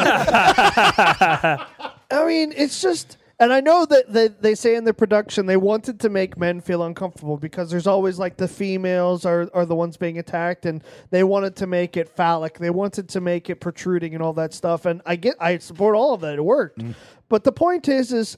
[2.11, 5.57] I mean, it's just, and I know that they, they say in the production they
[5.57, 9.75] wanted to make men feel uncomfortable because there's always like the females are, are the
[9.75, 12.59] ones being attacked, and they wanted to make it phallic.
[12.59, 14.85] They wanted to make it protruding and all that stuff.
[14.85, 16.35] And I get, I support all of that.
[16.35, 16.83] It worked.
[17.29, 18.37] But the point is, is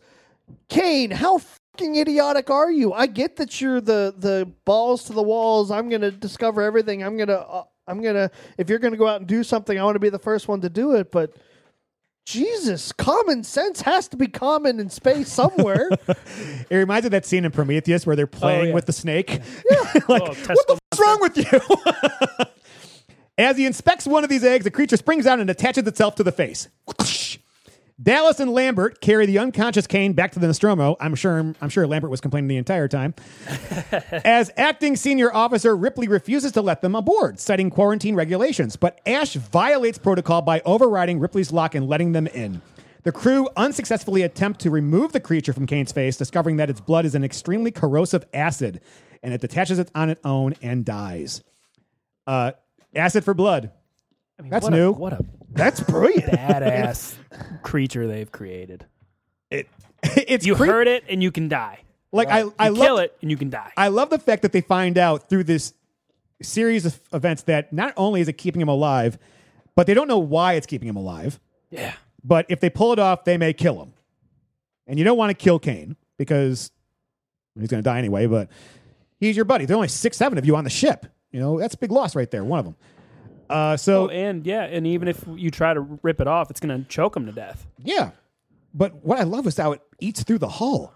[0.69, 2.93] Kane, how fucking idiotic are you?
[2.93, 5.69] I get that you're the the balls to the walls.
[5.69, 7.03] I'm gonna discover everything.
[7.03, 8.31] I'm gonna, uh, I'm gonna.
[8.57, 10.61] If you're gonna go out and do something, I want to be the first one
[10.61, 11.11] to do it.
[11.11, 11.35] But
[12.25, 15.89] Jesus, common sense has to be common in space somewhere.
[16.69, 18.73] It reminds me of that scene in Prometheus where they're oh, playing yeah.
[18.73, 19.41] with the snake.
[19.69, 19.77] Yeah.
[20.07, 22.45] like, Oh, what the testicle what's wrong with you?
[23.38, 26.23] As he inspects one of these eggs, the creature springs out and attaches itself to
[26.23, 26.69] the face.
[28.01, 30.97] Dallas and Lambert carry the unconscious Kane back to the Nostromo.
[30.99, 33.13] I'm sure I'm sure Lambert was complaining the entire time.
[34.25, 38.75] As acting senior officer, Ripley refuses to let them aboard, citing quarantine regulations.
[38.75, 42.62] But Ash violates protocol by overriding Ripley's lock and letting them in.
[43.03, 47.06] The crew unsuccessfully attempt to remove the creature from Kane's face, discovering that its blood
[47.06, 48.82] is an extremely corrosive acid,
[49.21, 51.43] and it detaches it on its own and dies.
[52.25, 52.53] Uh,
[52.95, 53.71] acid for blood.
[54.39, 54.91] I mean, That's what a- new.
[54.91, 56.32] what a That's brilliant.
[56.34, 57.15] badass
[57.62, 58.86] creature they've created.
[59.52, 59.67] It,
[60.04, 61.80] it's You creep- heard it, and you can die.
[62.12, 63.72] like I I You love kill it, and you can die.
[63.78, 65.74] I love the fact that they find out through this
[66.41, 69.17] series of events that not only is it keeping him alive,
[69.76, 71.39] but they don't know why it's keeping him alive.
[71.69, 71.93] yeah.
[72.26, 73.93] But if they pull it off, they may kill him.
[74.88, 76.72] And you don't want to kill Kane because
[77.60, 78.48] he's going to die anyway, but
[79.19, 79.65] he's your buddy.
[79.65, 81.06] There are only six, seven of you on the ship.
[81.34, 82.76] You know, that's a big loss right there, one of them.
[83.53, 86.59] Uh, so, Oh, and yeah, and even if you try to rip it off, it's
[86.59, 87.65] going to choke him to death.
[87.77, 88.11] yeah.
[88.73, 90.91] But what I love is how it eats through the hull.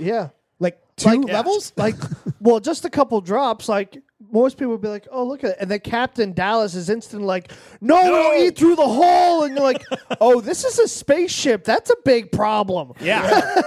[0.00, 0.30] yeah.
[0.58, 1.72] Like two Like, levels?
[1.76, 1.94] Like,
[2.40, 3.68] well, just a couple drops.
[3.68, 5.56] Like, most people would be like, oh, look at it.
[5.60, 9.44] And then Captain Dallas is instant like, no, it'll eat through the hole.
[9.44, 9.84] And you're like,
[10.20, 11.62] oh, this is a spaceship.
[11.64, 12.94] That's a big problem.
[13.00, 13.30] yeah.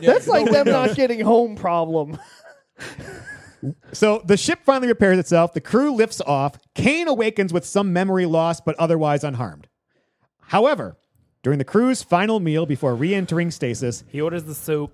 [0.00, 2.18] That's like them not getting home problem.
[3.92, 5.52] So the ship finally repairs itself.
[5.52, 6.58] The crew lifts off.
[6.74, 9.68] Kane awakens with some memory loss, but otherwise unharmed.
[10.40, 10.96] However,
[11.42, 14.92] during the crew's final meal before re entering stasis, He orders the soup.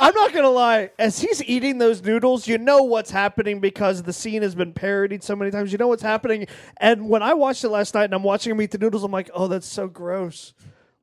[0.00, 0.90] I'm not gonna lie.
[0.98, 5.22] As he's eating those noodles, you know what's happening because the scene has been parodied
[5.22, 5.72] so many times.
[5.72, 6.46] You know what's happening.
[6.78, 9.12] And when I watched it last night and I'm watching him eat the noodles, I'm
[9.12, 10.52] like, oh, that's so gross.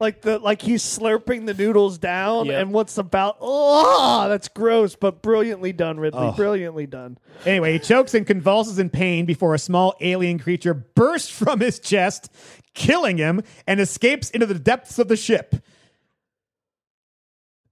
[0.01, 2.59] Like the like he's slurping the noodles down, Yep.
[2.59, 3.37] and what's about?
[3.39, 6.33] Oh, that's gross, but brilliantly done, Ridley.
[6.35, 7.19] Brilliantly done.
[7.45, 11.77] Anyway, he chokes and convulses in pain before a small alien creature bursts from his
[11.79, 12.33] chest,
[12.73, 15.55] killing him, and escapes into the depths of the ship.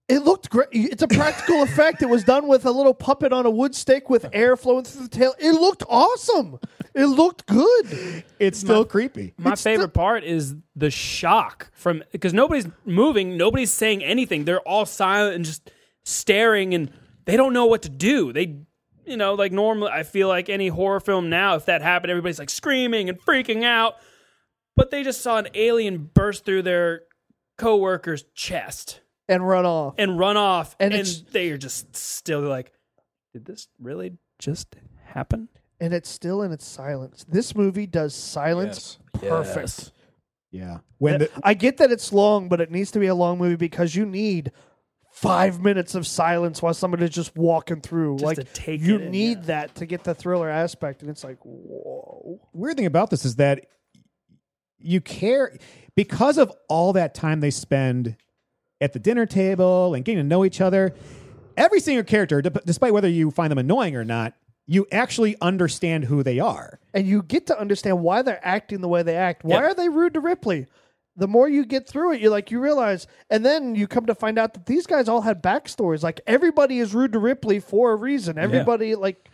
[0.09, 0.69] It looked great.
[0.71, 2.01] It's a practical effect.
[2.01, 5.03] It was done with a little puppet on a wood stick with air flowing through
[5.03, 5.35] the tail.
[5.39, 6.59] It looked awesome.
[6.95, 8.23] It looked good.
[8.39, 9.33] It's still creepy.
[9.37, 14.45] My It's favorite part is the shock from because nobody's moving, nobody's saying anything.
[14.45, 15.69] They're all silent and just
[16.03, 16.91] staring, and
[17.25, 18.33] they don't know what to do.
[18.33, 18.57] They,
[19.05, 22.39] you know, like normally, I feel like any horror film now, if that happened, everybody's
[22.39, 23.97] like screaming and freaking out.
[24.75, 27.03] But they just saw an alien burst through their
[27.59, 29.95] coworker's chest And run off.
[29.97, 32.71] and run off, And and, it's- they are just still like,
[33.33, 37.25] "Did this really just happen?" and it's still in its silence.
[37.29, 39.57] This movie does silence perfect.
[39.57, 39.91] Yes.
[40.51, 40.77] Yeah.
[40.97, 43.55] When the, I get that it's long, but it needs to be a long movie
[43.55, 44.51] because you need
[45.11, 48.17] five minutes of silence while somebody's just walking through.
[48.17, 49.45] Just like to take you it in, need yeah.
[49.45, 52.39] that to get the thriller aspect, and it's like whoa.
[52.53, 53.65] weird thing about this is that
[54.77, 55.57] you care
[55.95, 58.15] because of all that time they spend
[58.81, 60.93] at the dinner table and getting to know each other.
[61.57, 64.33] Every single character, d- despite whether you find them annoying or not,
[64.65, 66.79] you actually understand who they are.
[66.93, 69.43] and you get to understand why they're acting the way they act.
[69.43, 69.65] Why Yeah.
[69.67, 70.65] are they rude to Ripley?
[71.15, 74.15] The more you get through it, you like you realize, and then you come to
[74.15, 76.01] find out that these guys all had backstories.
[76.01, 78.37] Like everybody is rude to Ripley for a reason.
[78.39, 79.29] Everybody like,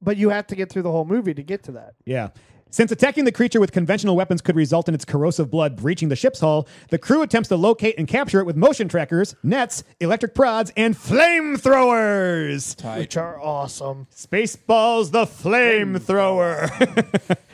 [0.00, 1.94] but you have to get through the whole movie to get to that.
[2.04, 2.30] Yeah.
[2.70, 6.16] Since attacking the creature with conventional weapons could result in its corrosive blood breaching the
[6.16, 10.34] ship's hull, the crew attempts to locate and capture it with motion trackers, nets, electric
[10.34, 12.98] prods, and flamethrowers.
[12.98, 14.08] Which are awesome.
[14.14, 17.36] Spaceballs the flamethrower.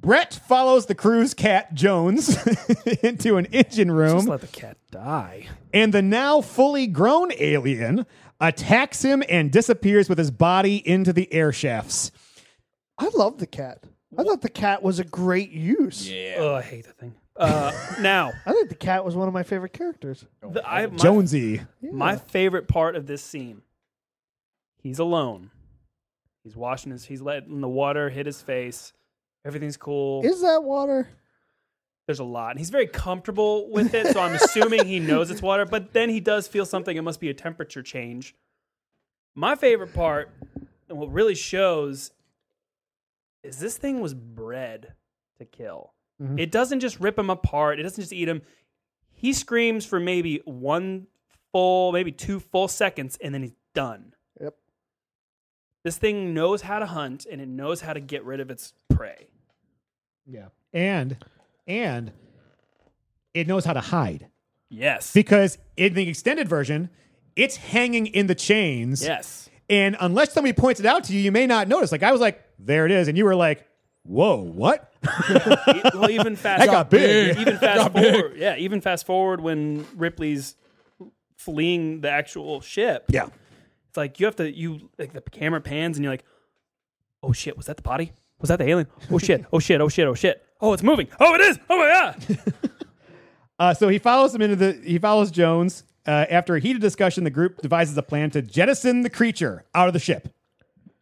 [0.00, 2.36] Brett follows the crew's cat, Jones,
[3.02, 4.18] into an engine room.
[4.18, 5.48] Just room, let the cat die.
[5.74, 8.06] and the now fully grown alien
[8.40, 12.12] attacks him and disappears with his body into the air shafts.
[12.98, 13.84] I love the cat.
[14.16, 16.08] I thought the cat was a great use.
[16.08, 16.36] Yeah.
[16.38, 17.14] Oh, I hate the thing.
[17.36, 20.24] Uh, now, I think the cat was one of my favorite characters.
[20.40, 21.60] the, I, my, Jonesy.
[21.82, 23.62] my favorite part of this scene.
[24.82, 25.50] He's alone.
[26.44, 27.04] He's washing his.
[27.04, 28.92] He's letting the water hit his face.
[29.44, 30.24] Everything's cool.
[30.24, 31.08] Is that water?
[32.06, 32.50] There's a lot.
[32.50, 36.08] And he's very comfortable with it, so I'm assuming he knows it's water, but then
[36.08, 36.96] he does feel something.
[36.96, 38.34] It must be a temperature change.
[39.34, 40.30] My favorite part,
[40.88, 42.12] and what really shows,
[43.46, 44.94] is this thing was bred
[45.38, 45.92] to kill.
[46.22, 46.38] Mm-hmm.
[46.38, 48.42] It doesn't just rip him apart, it doesn't just eat him.
[49.12, 51.06] He screams for maybe one
[51.52, 54.14] full, maybe two full seconds, and then he's done.
[54.40, 54.54] Yep.
[55.84, 58.74] This thing knows how to hunt and it knows how to get rid of its
[58.90, 59.28] prey.
[60.26, 60.48] Yeah.
[60.72, 61.16] And
[61.66, 62.12] and
[63.32, 64.28] it knows how to hide.
[64.68, 65.12] Yes.
[65.12, 66.90] Because in the extended version,
[67.36, 69.02] it's hanging in the chains.
[69.02, 69.48] yes.
[69.68, 71.90] And unless somebody points it out to you, you may not notice.
[71.90, 73.08] Like I was like, there it is.
[73.08, 73.66] And you were like,
[74.02, 74.92] whoa, what?
[75.94, 76.60] Well, even fast.
[76.66, 77.38] That got big.
[77.38, 78.36] Even fast forward.
[78.36, 80.56] Yeah, even fast forward when Ripley's
[81.36, 83.04] fleeing the actual ship.
[83.08, 83.28] Yeah.
[83.88, 86.24] It's like you have to you like the camera pans and you're like,
[87.22, 88.12] oh shit, was that the body?
[88.40, 88.88] Was that the alien?
[89.10, 89.46] Oh shit!
[89.52, 89.80] Oh shit!
[89.80, 90.06] Oh shit!
[90.06, 90.44] Oh shit!
[90.60, 91.08] Oh, it's moving!
[91.18, 91.58] Oh, it is!
[91.70, 92.38] Oh my god!
[93.58, 94.78] Uh, so he follows him into the.
[94.84, 95.84] He follows Jones.
[96.06, 99.88] Uh, after a heated discussion, the group devises a plan to jettison the creature out
[99.88, 100.28] of the ship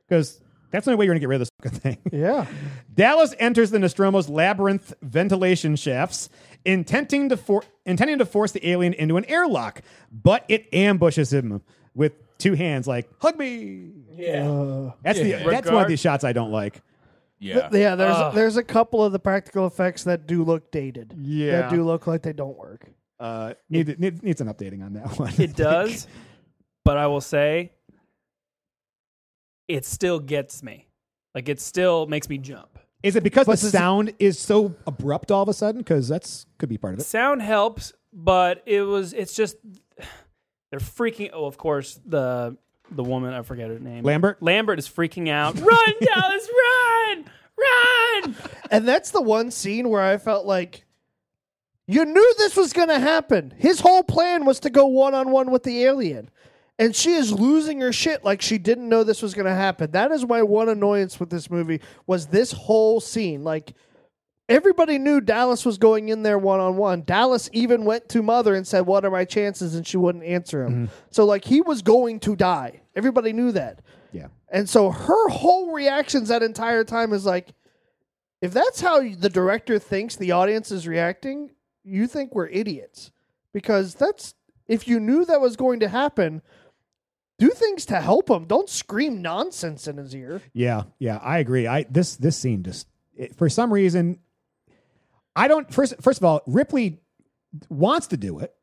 [0.09, 0.41] because
[0.75, 1.99] that's the only way you're going to get rid of this fucking thing.
[2.13, 2.47] Yeah.
[2.93, 6.29] Dallas enters the Nostromo's labyrinth ventilation shafts,
[6.65, 9.83] intending to for- intending to force the alien into an airlock,
[10.13, 11.63] but it ambushes him
[11.95, 14.91] with two hands, like "hug me." Yeah.
[15.03, 16.83] That's the that's one of Regard- these shots I don't like.
[17.39, 17.69] Yeah.
[17.73, 18.35] Yeah, there's Ugh.
[18.35, 21.15] there's a couple of the practical effects that do look dated.
[21.19, 21.63] Yeah.
[21.63, 22.87] That do look like they don't work.
[23.21, 25.33] Uh, need, need need some updating on that one.
[25.39, 26.07] It does,
[26.85, 27.73] but I will say,
[29.69, 30.89] it still gets me.
[31.35, 32.79] Like it still makes me jump.
[33.03, 35.81] Is it because But the does it- sound is so abrupt all of a sudden?
[35.81, 37.05] Because that's could be part of it.
[37.05, 39.13] Sound helps, but it was.
[39.13, 39.57] It's just
[40.71, 41.31] they're freaking.
[41.33, 42.57] Oh, of course the
[42.91, 44.05] the woman I forget her name.
[44.05, 44.43] Lambert?
[44.43, 45.59] Lambert is freaking out.
[45.59, 46.49] run, Dallas,
[47.09, 47.25] run,
[47.59, 48.37] run.
[48.71, 50.85] And that's the one scene where I felt like
[51.87, 53.53] you knew this was going to happen.
[53.59, 56.31] His whole plan was to go one on one with the alien.
[56.79, 59.93] And she is losing her shit like she didn't know this was going to happen.
[59.93, 63.45] That is my one annoyance with this movie was this whole scene.
[63.45, 63.75] Like
[64.49, 67.03] everybody knew Dallas was going in there one on one.
[67.03, 70.65] Dallas even went to mother and said, "What are my chances?" and she wouldn't answer
[70.65, 70.73] him.
[70.73, 70.95] Mm-hmm.
[71.11, 72.81] So like he was going to die.
[72.97, 73.81] Everybody knew that.
[74.13, 74.29] Yeah.
[74.49, 77.53] And so her whole reactions that entire time is like,
[78.41, 81.51] if that's how the director thinks the audience is reacting,
[81.83, 83.11] you think we're idiots.
[83.53, 84.35] Because that's,
[84.69, 86.43] if you knew that was going to happen,
[87.49, 88.45] do things to help him.
[88.47, 90.41] Don't scream nonsense in his ear.
[90.53, 91.67] Yeah, yeah, I agree.
[91.67, 94.19] I this this scene just it, for some reason
[95.37, 97.01] I don't first first of all Ripley
[97.69, 98.55] wants to do it,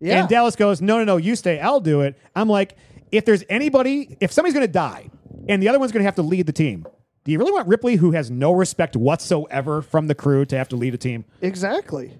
[0.00, 0.20] Yeah.
[0.20, 2.18] and Dallas goes, no, no, no, you stay, I'll do it.
[2.34, 2.76] I'm like,
[3.12, 5.08] if there's anybody, if somebody's going to die,
[5.48, 6.84] and the other one's going to have to lead the team.
[7.24, 10.68] Do you really want Ripley, who has no respect whatsoever from the crew, to have
[10.70, 11.24] to lead a team?
[11.40, 12.18] exactly.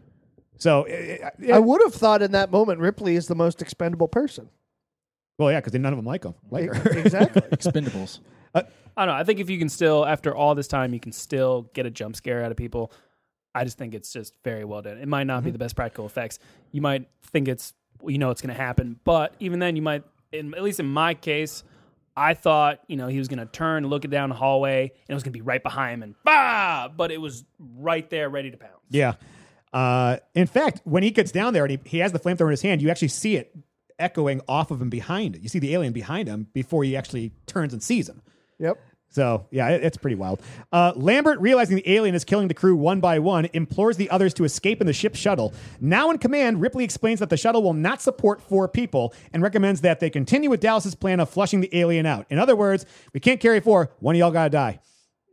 [0.58, 4.50] So, uh, I would have thought in that moment Ripley is the most expendable person.
[5.40, 7.40] Well, yeah, because none of them like them like exactly.
[7.42, 8.20] Expendables.
[8.54, 8.62] I
[9.06, 9.12] don't know.
[9.14, 11.90] I think if you can still, after all this time, you can still get a
[11.90, 12.92] jump scare out of people.
[13.54, 14.98] I just think it's just very well done.
[14.98, 16.38] It might not be the best practical effects.
[16.72, 17.72] You might think it's,
[18.04, 20.86] you know, it's going to happen, but even then, you might, in, at least in
[20.86, 21.64] my case,
[22.16, 25.08] I thought, you know, he was going to turn, look it down the hallway, and
[25.08, 26.88] it was going to be right behind him, and bah!
[26.94, 28.74] But it was right there, ready to pounce.
[28.90, 29.14] Yeah.
[29.72, 32.50] Uh, in fact, when he gets down there and he, he has the flamethrower in
[32.50, 33.56] his hand, you actually see it
[34.00, 35.42] echoing off of him behind it.
[35.42, 38.22] You see the alien behind him before he actually turns and sees him.
[38.58, 38.78] yep.
[39.12, 40.40] So, yeah, it- it's pretty wild.
[40.70, 44.32] Uh, Lambert, realizing the alien is killing the crew one by one, implores the others
[44.34, 45.52] to escape in the ship's shuttle.
[45.80, 49.80] Now in command, Ripley explains that the shuttle will not support four people and recommends
[49.80, 52.24] that they continue with Dallas's plan of flushing the alien out.
[52.30, 53.90] In other words, we can't carry four.
[53.98, 54.78] One of y'all got to die.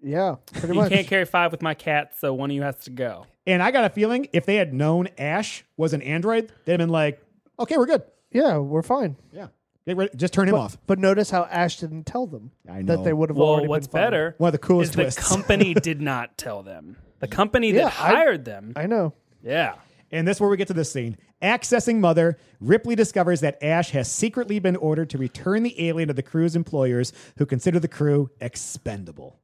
[0.01, 0.37] Yeah.
[0.53, 3.27] Pretty You can't carry five with my cat, so one of you has to go.
[3.45, 6.79] And I got a feeling if they had known Ash was an android, they'd have
[6.79, 7.21] been like,
[7.59, 8.01] okay, we're good.
[8.31, 9.17] Yeah, we're fine.
[9.31, 9.47] Yeah.
[9.85, 10.77] Get rid- just turn him But, off.
[10.85, 12.97] but notice how Ash didn't tell them I know.
[12.97, 14.05] that they would have Well, already what's been fine.
[14.05, 15.27] better One of the coolest is the twists.
[15.29, 16.97] company did not tell them.
[17.19, 18.73] The company Yeah, that I- hired them.
[18.75, 19.13] I know.
[19.41, 19.75] yeah.
[20.11, 21.17] And this is where we get to this scene.
[21.41, 26.13] Accessing Mother, Ripley discovers that Ash has secretly been ordered to return the alien to
[26.13, 29.39] the crew's employers who consider the crew expendable.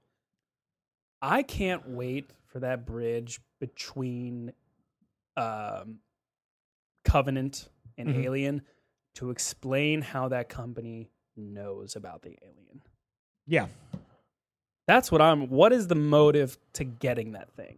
[1.22, 4.54] I can't wait for that bridge between
[5.38, 6.00] um,
[7.06, 8.22] Covenant and Mm-hmm.
[8.24, 8.62] Alien
[9.16, 12.82] to explain how that company knows about the alien.
[13.48, 13.68] Yeah.
[14.88, 15.50] That's what I'm.
[15.50, 17.78] What is the motive to getting that thing?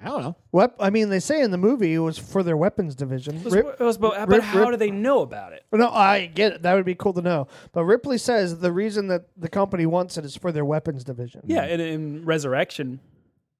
[0.00, 0.36] I don't know.
[0.52, 3.36] Wep- I mean, they say in the movie it was for their weapons division.
[3.36, 5.64] It was, Rip- it was about, but Rip- how Rip- do they know about it?
[5.72, 6.62] no, I get it.
[6.62, 7.48] That would be cool to know.
[7.72, 11.42] But Ripley says the reason that the company wants it is for their weapons division.
[11.46, 13.00] Yeah, in, in Resurrection,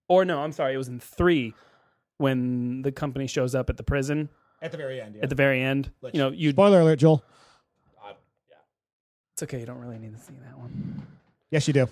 [0.08, 1.54] or no, I'm sorry, it was in three
[2.18, 4.28] when the company shows up at the prison
[4.62, 5.22] At the very end, yeah.
[5.22, 5.90] at the very end.
[6.12, 6.50] You know, you.
[6.50, 7.22] Spoiler alert, Joel.
[9.34, 9.60] It's okay.
[9.60, 11.06] You don't really need to see that one.
[11.50, 11.88] Yes, you do.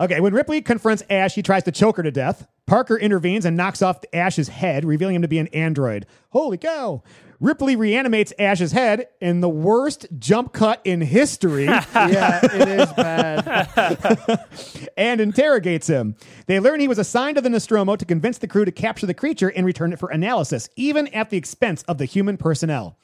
[0.00, 2.46] Okay, when Ripley confronts Ash, he tries to choke her to death.
[2.66, 6.06] Parker intervenes and knocks off Ash's head, revealing him to be an android.
[6.30, 7.02] Holy cow!
[7.40, 14.44] Ripley reanimates Ash's head in the worst jump cut in history yeah, it is bad.
[14.96, 16.16] and interrogates him.
[16.46, 19.14] They learn he was assigned to the Nostromo to convince the crew to capture the
[19.14, 22.98] creature and return it for analysis, even at the expense of the human personnel.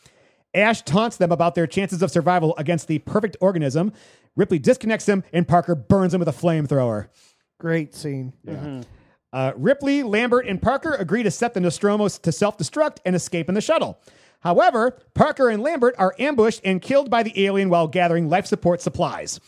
[0.53, 3.93] Ash taunts them about their chances of survival against the perfect organism.
[4.37, 7.09] Ripley disconnects him, and Parker burns him with a flamethrower.
[7.61, 8.33] Great scene.
[9.33, 13.49] Uh, Ripley, Lambert, and Parker agree to set the Nostromo to self destruct and escape
[13.49, 13.99] in the shuttle.
[14.41, 18.81] However, Parker and Lambert are ambushed and killed by the alien while gathering life support
[18.83, 19.41] supplies.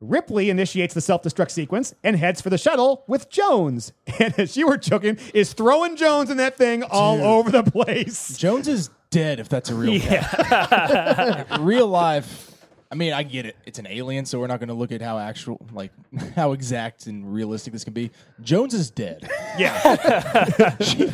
[0.00, 3.92] Ripley initiates the self destruct sequence and heads for the shuttle with Jones.
[4.20, 8.36] And as you were joking, is throwing Jones in that thing all over the place.
[8.38, 11.44] Jones is dead if that's a real guy.
[11.60, 12.47] real life.
[12.90, 13.56] I mean, I get it.
[13.66, 15.92] It's an alien, so we're not going to look at how actual, like,
[16.36, 18.10] how exact and realistic this can be.
[18.40, 19.28] Jones is dead.
[19.58, 20.76] Yeah.
[20.80, 21.08] She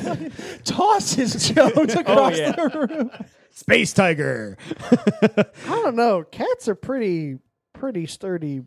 [0.65, 2.53] tosses Jones oh, across yeah.
[2.53, 3.11] the room.
[3.51, 4.59] Space Tiger.
[4.91, 6.25] I don't know.
[6.25, 7.39] Cats are pretty,
[7.73, 8.65] pretty sturdy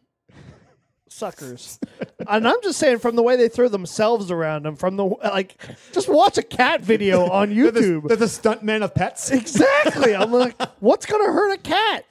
[1.12, 1.80] suckers.
[2.28, 5.58] and I'm just saying, from the way they throw themselves around them, from the like,
[5.92, 8.08] just watch a cat video on They're the, YouTube.
[8.08, 9.32] they're the stuntmen of pets.
[9.32, 10.16] exactly.
[10.16, 12.06] I'm like, what's gonna hurt a cat?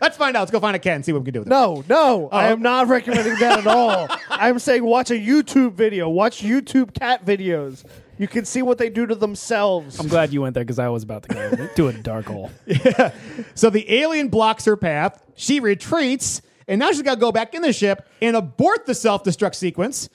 [0.00, 0.40] Let's find out.
[0.40, 1.50] Let's go find a cat and see what we can do with it.
[1.50, 2.52] No, no, I oh.
[2.52, 4.08] am not recommending that at all.
[4.30, 6.08] I'm saying watch a YouTube video.
[6.08, 7.84] Watch YouTube cat videos.
[8.16, 9.98] You can see what they do to themselves.
[10.00, 12.50] I'm glad you went there because I was about to go to a dark hole.
[12.66, 13.12] Yeah.
[13.54, 15.22] So the alien blocks her path.
[15.36, 18.94] She retreats, and now she's got to go back in the ship and abort the
[18.94, 20.08] self destruct sequence.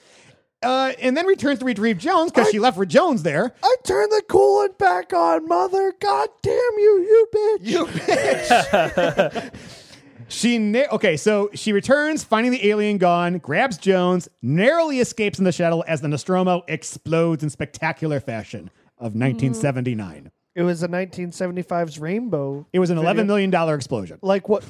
[0.62, 3.52] Uh, and then returns to retrieve Jones because she left for Jones there.
[3.62, 5.92] I turned the coolant back on, mother.
[6.00, 7.58] God damn you, you bitch.
[7.60, 9.54] You bitch.
[10.28, 15.44] she na- okay, so she returns, finding the alien gone, grabs Jones, narrowly escapes in
[15.44, 20.30] the shuttle as the Nostromo explodes in spectacular fashion of 1979.
[20.54, 22.64] It was a 1975's Rainbow.
[22.72, 23.24] It was an Video.
[23.24, 24.18] $11 million explosion.
[24.22, 24.64] Like what?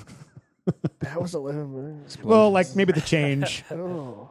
[1.00, 2.04] That was 11 million.
[2.22, 3.64] Well, like maybe the change.
[3.70, 4.30] Oh.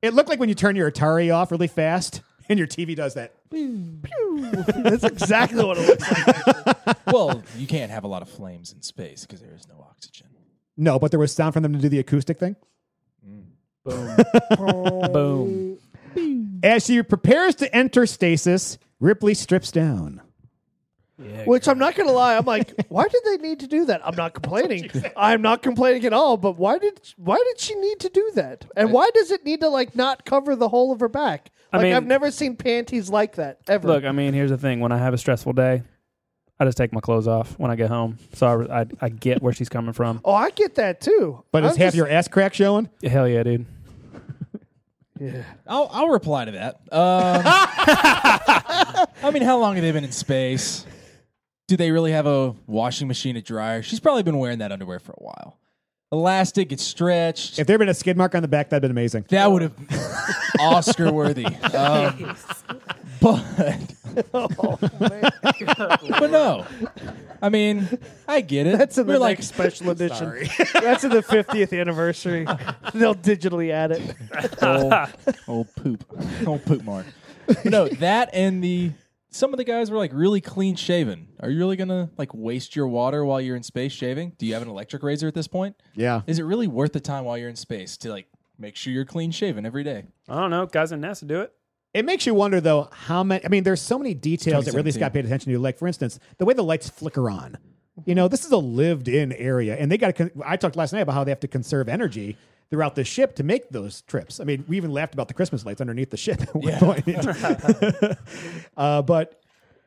[0.00, 3.14] It looked like when you turn your Atari off really fast and your TV does
[3.14, 3.34] that.
[3.50, 6.96] That's exactly what it looks like.
[7.12, 10.26] Well, you can't have a lot of flames in space because there is no oxygen.
[10.76, 12.54] No, but there was sound from them to do the acoustic thing.
[13.26, 13.44] Mm.
[13.84, 15.12] Boom.
[15.12, 16.60] Boom.
[16.62, 20.20] As she prepares to enter stasis, Ripley strips down.
[21.20, 24.00] Yeah, Which I'm not gonna lie, I'm like, why did they need to do that?
[24.06, 24.88] I'm not complaining.
[25.16, 26.36] I'm not complaining at all.
[26.36, 28.64] But why did why did she need to do that?
[28.76, 31.50] And why does it need to like not cover the whole of her back?
[31.72, 33.88] I Like mean- I've never seen panties like that ever.
[33.88, 34.78] Look, I mean, here's the thing.
[34.80, 35.82] When I have a stressful day,
[36.60, 38.18] I just take my clothes off when I get home.
[38.34, 40.20] So I, I, I get where she's coming from.
[40.24, 41.44] oh, I get that too.
[41.50, 42.88] But is I'm half just- your ass crack showing?
[43.02, 43.66] Hell yeah, dude.
[45.18, 45.42] yeah.
[45.66, 46.76] I'll, I'll reply to that.
[46.92, 47.42] Um,
[49.22, 50.86] I mean, how long have they been in space?
[51.68, 53.82] Do they really have a washing machine, a dryer?
[53.82, 55.58] She's probably been wearing that underwear for a while.
[56.10, 57.58] Elastic, it's stretched.
[57.58, 59.26] If there had been a skid mark on the back, that'd been amazing.
[59.28, 59.74] that would have
[60.58, 61.46] Oscar worthy.
[61.74, 62.34] Um,
[63.20, 63.44] but
[66.08, 66.66] but no,
[67.42, 67.88] I mean,
[68.26, 68.78] I get it.
[68.78, 70.48] That's in the We're like like special edition.
[70.72, 72.44] That's in the 50th anniversary.
[72.94, 74.62] They'll digitally add it.
[74.62, 74.94] old,
[75.46, 76.04] old poop,
[76.46, 77.06] old poop mark.
[77.46, 78.92] But no, that and the
[79.30, 81.28] some of the guys were like really clean shaven.
[81.40, 84.32] Are you really gonna like waste your water while you're in space shaving?
[84.38, 85.76] Do you have an electric razor at this point?
[85.94, 86.22] Yeah.
[86.26, 88.26] Is it really worth the time while you're in space to like
[88.58, 90.04] make sure you're clean shaven every day?
[90.28, 90.66] I don't know.
[90.66, 91.52] Guys in NASA do it.
[91.94, 93.44] It makes you wonder, though, how many.
[93.44, 95.00] I mean, there's so many details that really 2017.
[95.00, 95.58] Scott paid attention to.
[95.58, 97.56] Like, for instance, the way the lights flicker on.
[98.04, 100.30] You know, this is a lived-in area, and they got to.
[100.44, 102.36] I talked last night about how they have to conserve energy
[102.70, 104.40] throughout the ship to make those trips.
[104.40, 107.08] I mean, we even laughed about the Christmas lights underneath the ship at one point.
[108.76, 109.40] uh, but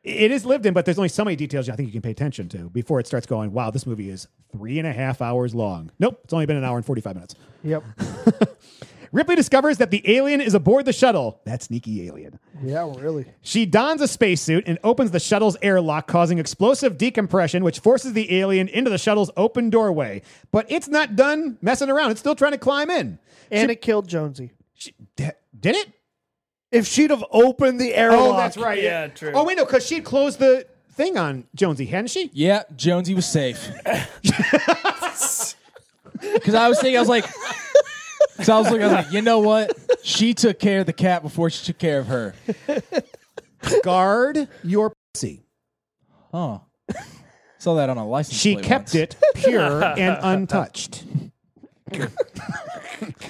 [0.03, 2.11] it is lived in, but there's only so many details I think you can pay
[2.11, 3.53] attention to before it starts going.
[3.53, 5.91] Wow, this movie is three and a half hours long.
[5.99, 7.35] Nope, it's only been an hour and forty-five minutes.
[7.63, 7.83] Yep.
[9.11, 11.41] Ripley discovers that the alien is aboard the shuttle.
[11.45, 12.39] That sneaky alien.
[12.63, 13.25] Yeah, really.
[13.41, 18.33] She dons a spacesuit and opens the shuttle's airlock, causing explosive decompression, which forces the
[18.39, 20.21] alien into the shuttle's open doorway.
[20.51, 22.11] But it's not done messing around.
[22.11, 23.19] It's still trying to climb in.
[23.51, 24.51] And it killed Jonesy.
[24.75, 25.35] She, did
[25.75, 25.91] it?
[26.71, 28.33] If she'd have opened the oh, airlock.
[28.33, 28.81] Oh, that's right.
[28.81, 29.33] Yeah, true.
[29.35, 32.29] Oh, wait, no, because she'd closed the thing on Jonesy, hadn't she?
[32.33, 33.69] Yeah, Jonesy was safe.
[36.21, 37.25] Because I was thinking, I was like,
[38.31, 39.77] because I was looking, I was like, you know what?
[40.03, 42.33] She took care of the cat before she took care of her.
[43.83, 45.45] Guard your pussy.
[46.33, 46.61] Oh,
[47.59, 48.39] saw that on a license.
[48.39, 48.95] She plate kept once.
[48.95, 51.03] it pure and untouched.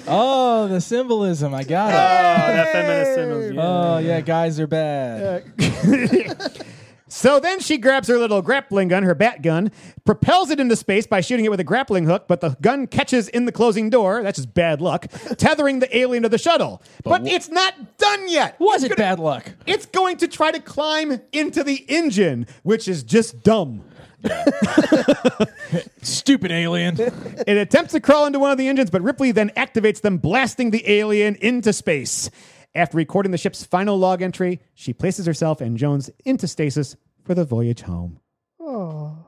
[0.06, 1.54] Oh, the symbolism!
[1.54, 1.94] I got it.
[1.94, 3.52] Oh, that feminist symbols.
[3.58, 5.44] Oh yeah, guys are bad.
[7.14, 9.70] So then she grabs her little grappling gun, her bat gun,
[10.06, 13.28] propels it into space by shooting it with a grappling hook, but the gun catches
[13.28, 14.22] in the closing door.
[14.22, 16.82] That's just bad luck, tethering the alien to the shuttle.
[17.04, 18.58] But, it's not done yet.
[18.58, 19.52] Was It's it gonna- bad luck?
[19.66, 23.84] It's going to try to climb into the engine, which is just dumb.
[26.02, 26.96] Stupid alien.
[27.46, 30.70] It attempts to crawl into one of the engines, but Ripley then activates them, blasting
[30.70, 32.30] the alien into space.
[32.74, 37.34] After recording the ship's final log entry, she places herself and Jones into stasis for
[37.34, 38.18] the voyage home.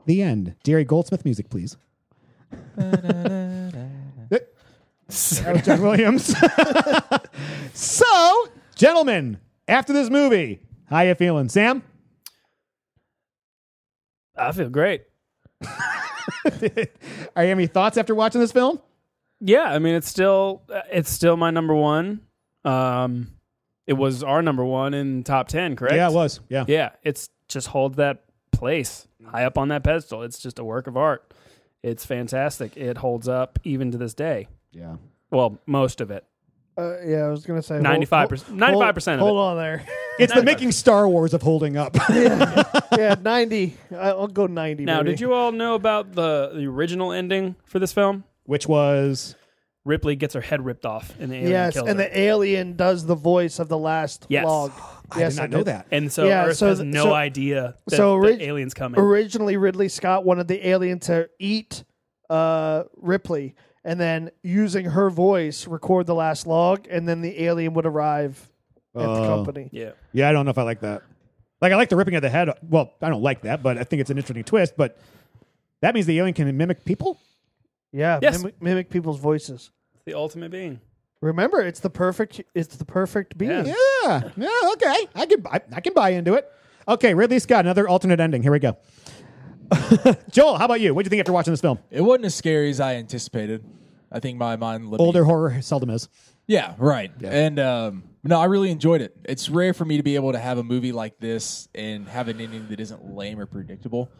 [0.05, 0.55] The end.
[0.63, 1.77] Jerry Goldsmith music, please.
[5.07, 6.35] That was John Williams.
[7.73, 9.37] so, gentlemen,
[9.67, 11.83] after this movie, how you feeling, Sam?
[14.35, 15.03] I feel great.
[15.63, 15.69] Are
[16.51, 16.87] you
[17.35, 18.81] have any thoughts after watching this film?
[19.39, 22.21] Yeah, I mean it's still it's still my number one.
[22.63, 23.34] Um,
[23.87, 25.95] it was our number one in top ten, correct?
[25.95, 26.39] Yeah, it was.
[26.49, 26.65] Yeah.
[26.67, 30.23] Yeah, it's just holds that place high up on that pedestal.
[30.23, 31.33] It's just a work of art.
[31.83, 32.75] It's fantastic.
[32.77, 34.47] It holds up even to this day.
[34.71, 34.95] Yeah.
[35.29, 36.25] Well, most of it.
[36.77, 38.57] Uh, yeah, I was gonna say ninety-five percent.
[38.57, 39.21] Ninety-five percent.
[39.21, 39.41] of Hold it.
[39.51, 39.85] on there.
[40.17, 41.93] It's the making Star Wars of holding up.
[42.09, 43.75] yeah, ninety.
[43.91, 44.85] I- I'll go ninety.
[44.85, 45.09] Now, maybe.
[45.09, 48.23] did you all know about the the original ending for this film?
[48.45, 49.35] Which was
[49.85, 52.05] Ripley gets her head ripped off, and the alien Yes, kills and her.
[52.07, 54.45] the alien does the voice of the last Yes.
[54.45, 54.71] log.
[55.11, 55.65] I yes, did not know did.
[55.67, 55.85] that.
[55.91, 58.99] and so Yeah, Earth so has th- no so- idea that so the alien's coming.
[58.99, 61.83] Originally, Ridley Scott wanted the alien to eat
[62.31, 67.75] uh, Ripley, and then using her voice record the last log, and then the alien
[67.75, 68.49] would arrive
[68.95, 69.27] at the Oh.
[69.27, 69.69] company.
[69.71, 69.91] yeah.
[70.11, 71.03] Yeah, I don't know if I like that.
[71.61, 72.49] Like, I like the ripping of the head.
[72.67, 74.73] Well, I don't like that, but I think it's an interesting twist.
[74.75, 74.97] But
[75.81, 77.19] that means the alien can mimic people.
[77.95, 78.37] Yeah, Yes.
[78.39, 79.71] mimic, mimic people's voices.
[80.05, 80.81] The ultimate being.
[81.21, 82.41] Remember, it's the perfect.
[82.53, 83.65] It's the perfect being.
[83.65, 83.73] Yeah.
[84.03, 85.07] Yeah, yeah, okay.
[85.15, 86.51] I can, I, I can buy into it.
[86.87, 88.43] Okay, Ridley Scott, another alternate ending.
[88.43, 88.77] Here we go.
[90.31, 90.93] Joel, how about you?
[90.93, 91.79] What do you think after watching this film?
[91.89, 93.63] It wasn't as scary as I anticipated.
[94.11, 96.07] I think my mind let me- Older horror seldom is.
[96.47, 97.11] Yeah, right.
[97.23, 99.15] And um, no, I really enjoyed it.
[99.23, 102.27] It's rare for me to be able to have a movie like this and have
[102.27, 104.11] an ending that isn't lame or predictable.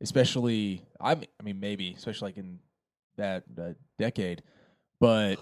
[0.00, 2.58] Especially, I mean, I mean, maybe, especially like in
[3.16, 4.42] that uh, decade.
[5.00, 5.36] But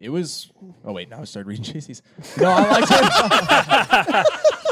[0.00, 0.50] it was.
[0.84, 2.02] Oh wait, now I started reading JC's.
[2.36, 4.26] No, I liked it.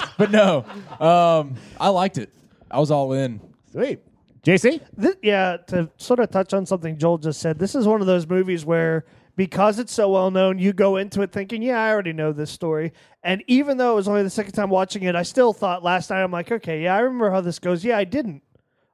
[0.18, 0.64] but no,
[1.00, 2.32] um, I liked it.
[2.70, 3.40] I was all in.
[3.72, 4.00] Sweet.
[4.46, 4.80] JC?
[5.00, 8.06] Th- yeah, to sort of touch on something Joel just said, this is one of
[8.06, 9.04] those movies where
[9.34, 12.50] because it's so well known, you go into it thinking, yeah, I already know this
[12.50, 12.92] story.
[13.24, 16.10] And even though it was only the second time watching it, I still thought last
[16.10, 17.84] night, I'm like, okay, yeah, I remember how this goes.
[17.84, 18.42] Yeah, I didn't.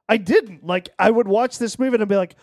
[0.09, 0.65] I didn't.
[0.65, 2.35] Like, I would watch this movie and I'd be like,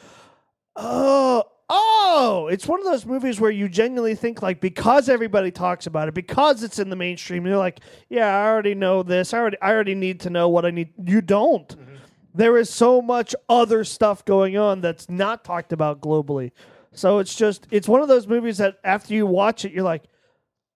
[0.77, 5.87] oh, oh, it's one of those movies where you genuinely think, like, because everybody talks
[5.87, 9.33] about it, because it's in the mainstream, you're like, yeah, I already know this.
[9.33, 10.91] I already, I already need to know what I need.
[11.05, 11.77] You don't
[12.35, 16.53] there is so much other stuff going on that's not talked about globally.
[16.93, 20.05] So it's just it's one of those movies that after you watch it, you're like,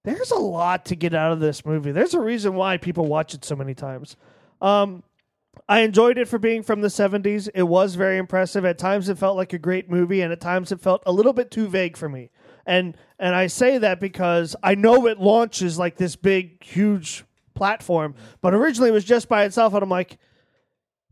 [0.04, 1.92] there's a lot to get out of this movie.
[1.92, 4.16] There's a reason why people watch it so many times.
[4.60, 5.02] Um,
[5.68, 7.48] I enjoyed it for being from the 70s.
[7.54, 8.64] It was very impressive.
[8.64, 11.32] At times it felt like a great movie and at times it felt a little
[11.32, 12.30] bit too vague for me.
[12.66, 18.14] And and I say that because I know it launches like this big huge platform,
[18.42, 20.18] but originally it was just by itself and I'm like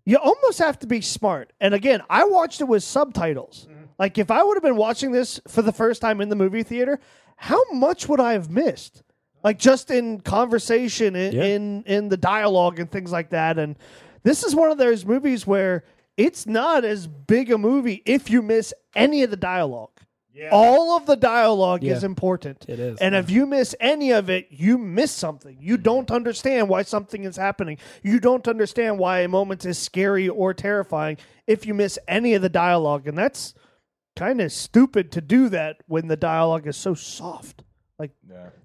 [0.04, 1.52] you almost have to be smart.
[1.60, 3.68] And again, I watched it with subtitles.
[3.70, 3.84] Mm-hmm.
[3.98, 6.64] Like if I would have been watching this for the first time in the movie
[6.64, 6.98] theater,
[7.36, 9.02] how much would I have missed?
[9.44, 11.44] Like just in conversation, in Yeah.
[11.44, 13.58] in, in the dialogue and things like that.
[13.58, 13.76] And
[14.22, 15.84] this is one of those movies where
[16.16, 19.90] it's not as big a movie if you miss any of the dialogue.
[20.34, 20.48] Yeah.
[20.50, 22.64] All of the dialogue is important.
[22.66, 23.18] It is, And yeah.
[23.18, 25.58] if you miss any of it, you miss something.
[25.60, 25.82] You mm-hmm.
[25.82, 27.76] don't understand why something is happening.
[28.02, 32.40] You don't understand why a moment is scary or terrifying if you miss any of
[32.40, 33.06] the dialogue.
[33.06, 33.52] And that's
[34.16, 37.62] kind of stupid to do that when the dialogue is so soft.
[37.98, 38.12] Like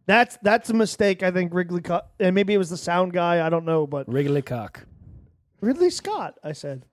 [0.06, 3.46] that's that's a mistake I think Wrigley cut, and maybe it was the sound guy.
[3.46, 4.87] I don't know, but Wrigley cock.
[5.62, 6.38] Ridley Scott.
[6.44, 6.86] I said.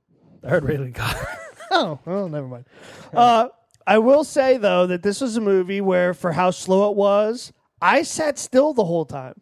[0.42, 1.16] I heard Ridley Scott.
[1.70, 2.66] Oh, well, never mind.
[3.12, 3.48] Uh,
[3.84, 7.52] I will say though that this was a movie where, for how slow it was,
[7.82, 9.34] I sat still the whole time.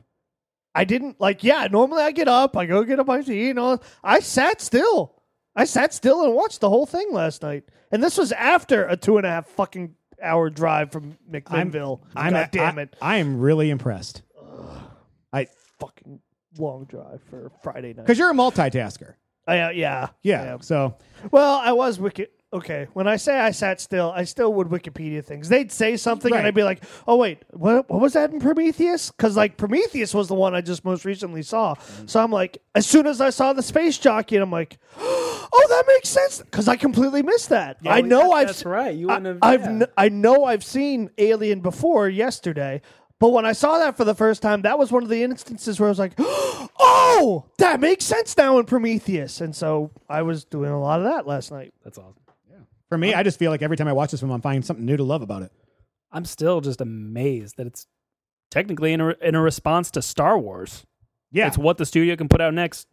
[0.75, 1.45] I didn't like.
[1.45, 3.83] Yeah, normally I get up, I go get a bite to eat, and all.
[4.03, 5.21] I sat still.
[5.55, 8.97] I sat still and watched the whole thing last night, and this was after a
[8.97, 12.01] two and a half fucking hour drive from McMinnville.
[12.17, 14.23] I'm God damn I, it, I am really impressed.
[15.35, 15.49] I
[15.79, 16.21] fucking
[16.59, 18.05] long drive for Friday night.
[18.07, 19.15] because you're a multitasker.
[19.47, 20.59] I, uh, yeah, Yeah.
[20.61, 20.97] So
[21.31, 22.29] Well, I was wicked.
[22.55, 25.49] Okay, when I say I sat still, I still would Wikipedia things.
[25.49, 26.39] They'd say something, Right.
[26.41, 27.89] and I'd be like, "Oh wait, what?
[27.89, 31.41] What was that in Prometheus?" Because like Prometheus was the one I just most recently
[31.43, 31.75] saw.
[32.05, 35.67] So I'm like, as soon as I saw the space jockey, and I'm like, "Oh,
[35.71, 37.79] that makes sense," because I completely missed that.
[37.87, 38.95] I know that- I've that's right.
[38.95, 39.67] You I, wouldn't have- I've yeah.
[39.79, 42.83] kn- I know I've seen Alien before yesterday.
[43.23, 45.79] But when I saw that for the first time, that was one of the instances
[45.79, 50.45] where I was like, "Oh, that makes sense now in Prometheus." And so I was
[50.45, 51.73] doing a lot of that last night.
[51.85, 52.17] That's awesome.
[52.89, 54.85] for me, I just feel like every time I watch this film, I'm finding something
[54.85, 55.53] new to love about it.
[56.11, 57.87] I'm still just amazed that it's
[58.51, 60.85] technically in a, in a response to Star Wars.
[61.31, 61.47] Yeah.
[61.47, 62.89] It's what the studio can put out next.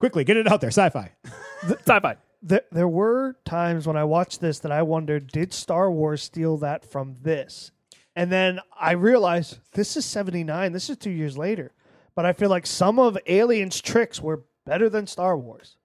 [0.00, 0.70] Quickly, get it out there.
[0.70, 1.12] Sci-fi.
[1.68, 2.16] Sci-fi.
[2.40, 6.56] there, there were times when I watched this that I wondered, did Star Wars steal
[6.56, 7.72] that from this?
[8.18, 10.72] And then I realized this is 79.
[10.72, 11.72] This is two years later.
[12.16, 15.76] But I feel like some of Alien's tricks were better than Star Wars.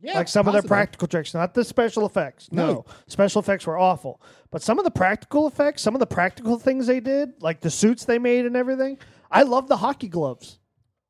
[0.00, 2.52] Yeah, like some of their practical tricks, not the special effects.
[2.52, 2.66] No.
[2.66, 2.84] No.
[3.08, 4.20] special effects were awful.
[4.52, 7.70] But some of the practical effects, some of the practical things they did, like the
[7.70, 8.98] suits they made and everything,
[9.32, 10.60] I love the hockey gloves.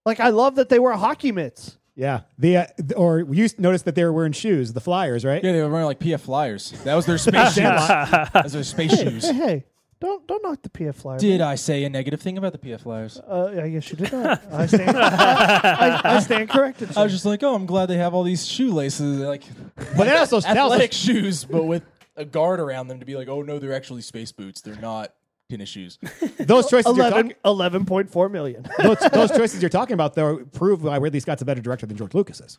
[0.07, 1.77] Like I love that they were hockey mitts.
[1.95, 2.23] Yeah.
[2.39, 5.45] The uh, th- or you noticed that they were wearing shoes, the Flyers, right?
[5.45, 6.71] Yeah, they were wearing like PF Flyers.
[6.85, 7.55] That was their space shoes.
[7.65, 9.29] that was their space shoes.
[9.29, 9.65] Hey, hey,
[10.01, 11.19] don't don't knock the PF flyer.
[11.19, 13.19] Did I say a negative thing about the PF Flyers?
[13.19, 14.43] Uh, I guess you did not.
[14.53, 16.97] I stand, I, I stand corrected.
[16.97, 19.45] I was just like, oh, I'm glad they have all these shoelaces, like
[19.77, 21.83] But that also tells athletic us, shoes, but with
[22.17, 24.61] a guard around them to be like, oh no, they're actually space boots.
[24.61, 25.13] They're not
[25.49, 25.99] tennis shoes.
[26.39, 28.67] those choices you're 11, talking 11.4 million.
[28.83, 31.97] those, those choices you're talking about though prove why Ridley Scott's a better director than
[31.97, 32.59] George Lucas is.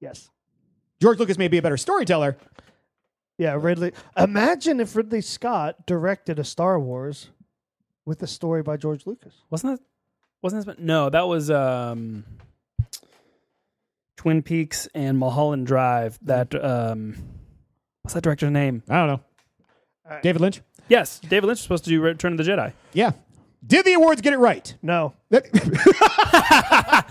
[0.00, 0.30] yes.
[1.00, 2.36] George Lucas may be a better storyteller.
[3.38, 3.92] Yeah, Ridley.
[4.16, 7.30] Imagine if Ridley Scott directed a Star Wars
[8.06, 9.34] with a story by George Lucas.
[9.50, 9.84] Wasn't that?
[10.42, 10.76] Wasn't this?
[10.78, 12.24] No, that was um,
[14.16, 16.18] Twin Peaks and Mulholland Drive.
[16.22, 17.16] That um,
[18.02, 18.82] what's that director's name?
[18.88, 19.20] I don't know.
[20.22, 20.60] David Lynch?
[20.88, 22.72] Yes, David Lynch was supposed to do Return of the Jedi.
[22.92, 23.12] Yeah.
[23.66, 24.74] Did the awards get it right?
[24.82, 27.04] No, I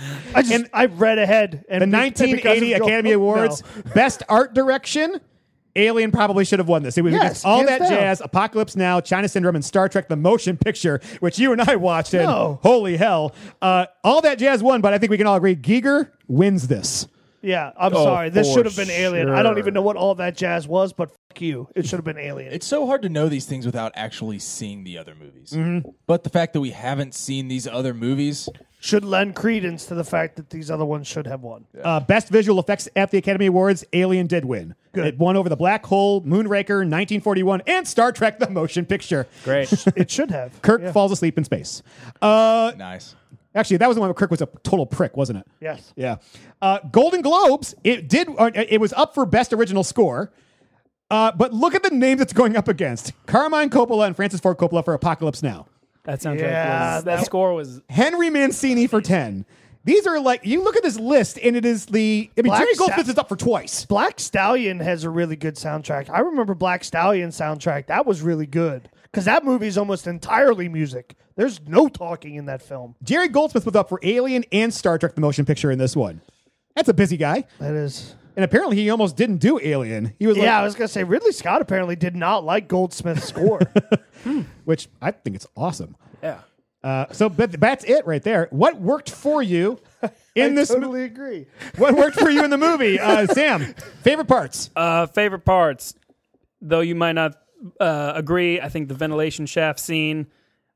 [0.45, 3.15] just I read ahead and the be- because 1980 Joel- Academy no.
[3.15, 3.63] Awards
[3.95, 5.19] Best Art Direction.
[5.75, 6.97] Alien probably should have won this.
[6.97, 7.89] It was Yes, against all that down.
[7.89, 11.75] jazz, Apocalypse Now, China Syndrome, and Star Trek: The Motion Picture, which you and I
[11.77, 12.13] watched.
[12.13, 12.59] And No.
[12.61, 14.81] holy hell, uh, all that jazz won.
[14.81, 17.07] But I think we can all agree Giger wins this.
[17.41, 18.29] Yeah, I'm Oh, sorry.
[18.29, 19.29] This should have been Alien.
[19.29, 21.67] I don't even know what all that jazz was, but fuck you.
[21.75, 22.53] It should have been Alien.
[22.53, 25.49] It's so hard to know these things without actually seeing the other movies.
[25.51, 25.89] Mm-hmm.
[26.07, 28.47] But the fact that we haven't seen these other movies,
[28.83, 31.63] should lend credence to the fact that these other ones should have won.
[31.81, 34.75] Uh, best visual effects at the Academy Awards, Alien did win.
[34.91, 35.05] Good.
[35.05, 39.25] It won over The Black Hole, Moonraker, 1941, and Star Trek: The Motion Picture.
[39.45, 39.71] Great.
[39.95, 40.61] It should have.
[40.61, 40.91] Kirk Yeah.
[40.91, 41.81] falls asleep in space.
[42.21, 43.15] Uh, nice.
[43.55, 45.47] actually, that was the one where Kirk was a total prick, wasn't it?
[45.61, 45.93] Yes.
[45.95, 46.17] Yeah.
[46.61, 48.27] Uh, Golden Globes, it did.
[48.37, 50.33] Uh, it was up for best original score.
[51.09, 54.57] Uh, but look at the names it's going up against: Carmine Coppola and Francis Ford
[54.57, 55.67] Coppola for Apocalypse Now.
[56.05, 59.45] That soundtrack Yeah, was that, that- score was Henry Mancini for ten.
[59.85, 62.29] These are like you look at this list, and it is the.
[62.37, 63.85] I mean, Black Jerry Sta- Goldsmith is up for twice.
[63.85, 66.09] Black Stallion has a really good soundtrack.
[66.09, 67.87] I remember Black Stallion soundtrack.
[67.87, 71.15] That was really good because that movie is almost entirely music.
[71.35, 72.95] There's no talking in that film.
[73.03, 76.21] Jerry Goldsmith was up for Alien and Star Trek: The Motion Picture in this one.
[76.77, 78.15] That's a busy guy, That is.
[78.35, 80.13] And apparently he almost didn't do Alien.
[80.19, 83.25] He was like, Yeah, I was gonna say Ridley Scott apparently did not like Goldsmith's
[83.27, 83.59] score.
[84.65, 85.95] which I think it's awesome.
[86.21, 86.39] yeah.
[86.83, 88.47] Uh, so, but that's it right there.
[88.51, 89.79] What worked for you
[90.35, 90.69] in I this?
[90.69, 91.45] mo- totally agree.
[91.77, 93.73] what worked for you in the movie, uh, Sam?
[94.01, 94.69] Favorite parts?
[94.75, 95.95] Uh, favorite parts,
[96.61, 97.35] though you might not
[97.79, 98.59] uh, agree.
[98.59, 100.27] I think the ventilation shaft scene.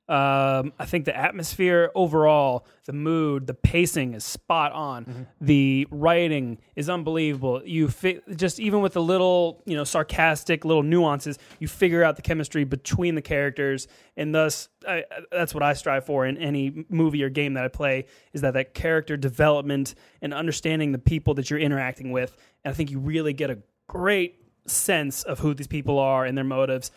[0.10, 5.28] Um, I think the atmosphere overall, the mood, the pacing is spot on.
[5.42, 7.62] The writing is unbelievable.
[7.66, 12.16] You fi- just even with the little, you know, sarcastic little nuances, you figure out
[12.16, 16.86] the chemistry between the characters, and thus I, that's what I strive for in any
[16.88, 21.34] movie or game that I play is that that character development and understanding the people
[21.34, 22.38] that you're interacting with.
[22.64, 26.38] And I think you really get a great sense of who these people are and
[26.38, 26.92] their motives,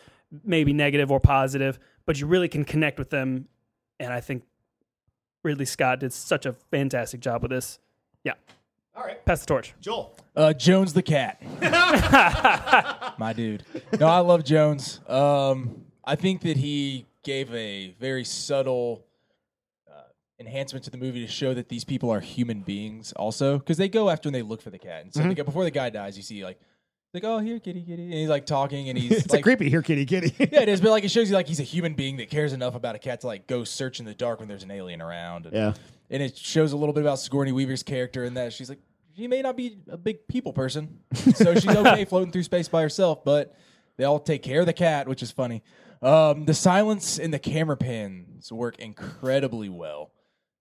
[0.45, 3.49] maybe negative or positive, but you really can connect with them.
[3.99, 4.45] And I think
[5.43, 7.79] Ridley Scott did such a fantastic job with this.
[8.25, 8.35] Yeah.
[8.95, 9.25] All right.
[9.25, 9.75] Pass the torch.
[9.81, 10.15] Joel.
[10.37, 11.43] Uh, Jones the cat.
[13.19, 13.65] My dude.
[13.99, 15.01] No, I love Jones.
[15.09, 19.05] Um, I think that he gave a very subtle
[19.89, 20.03] uh,
[20.39, 23.89] enhancement to the movie to show that these people are human beings also because they
[23.89, 25.05] go after and they look for the cat.
[25.05, 26.59] And so they go, before the guy dies, you see like,
[27.15, 28.05] like, oh, here, kitty, kitty.
[28.05, 30.35] And he's like talking and he's It's like, a creepy here, kitty, kitty.
[30.53, 30.81] yeah, it is.
[30.81, 32.99] But like, it shows you like he's a human being that cares enough about a
[32.99, 35.47] cat to like go search in the dark when there's an alien around.
[35.47, 35.73] And, Yeah.
[36.11, 38.79] and it shows a little bit about Sigourney Weaver's character in that she's like,
[39.17, 41.01] she may not be a big people person,
[41.35, 43.55] so she's okay floating through space by herself, but
[43.97, 45.63] they all take care of the cat, which is funny.
[46.01, 50.13] Um, the silence and the camera pans work incredibly well.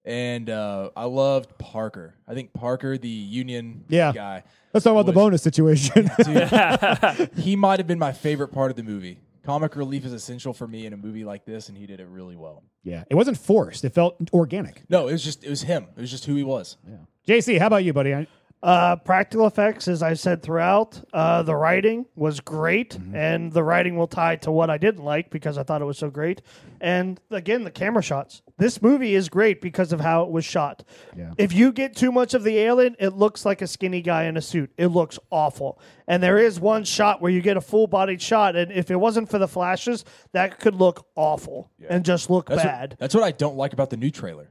[0.09, 2.15] And uh, I loved Parker.
[2.27, 4.11] I think Parker, the Union Yeah.
[4.11, 4.43] guy,
[4.73, 6.09] Let's talk about the bonus situation.
[6.23, 9.19] Dude, he might have been my favorite part of the movie.
[9.43, 12.07] Comic relief is essential for me in a movie like this, and he did it
[12.07, 12.63] really well.
[12.83, 13.03] yeah.
[13.09, 13.83] It wasn't forced.
[13.85, 14.83] It felt organic.
[14.89, 15.87] No, it was just it was him.
[15.95, 16.77] It was just who he was.
[16.87, 16.97] Yeah.
[17.27, 18.13] JC, how about you, buddy?
[18.15, 18.27] I-
[18.61, 23.95] Uh, practical effects, as I said throughout, uh, the writing was great, and the writing
[23.95, 26.41] will tie to what I didn't like because I thought it was so great.
[26.81, 28.41] And again, the camera shots.
[28.57, 30.83] This movie is great because of how it was shot.
[31.15, 31.31] Yeah.
[31.37, 34.35] If you get too much of the alien, it looks like a skinny guy in
[34.35, 34.71] a suit.
[34.77, 35.79] It looks awful.
[36.05, 38.97] And there is one shot where you get a full bodied shot, and if it
[38.97, 40.03] wasn't for the flashes,
[40.33, 42.91] that could look awful and just look That's bad.
[42.91, 44.49] What, that's what I don't like about the new trailer.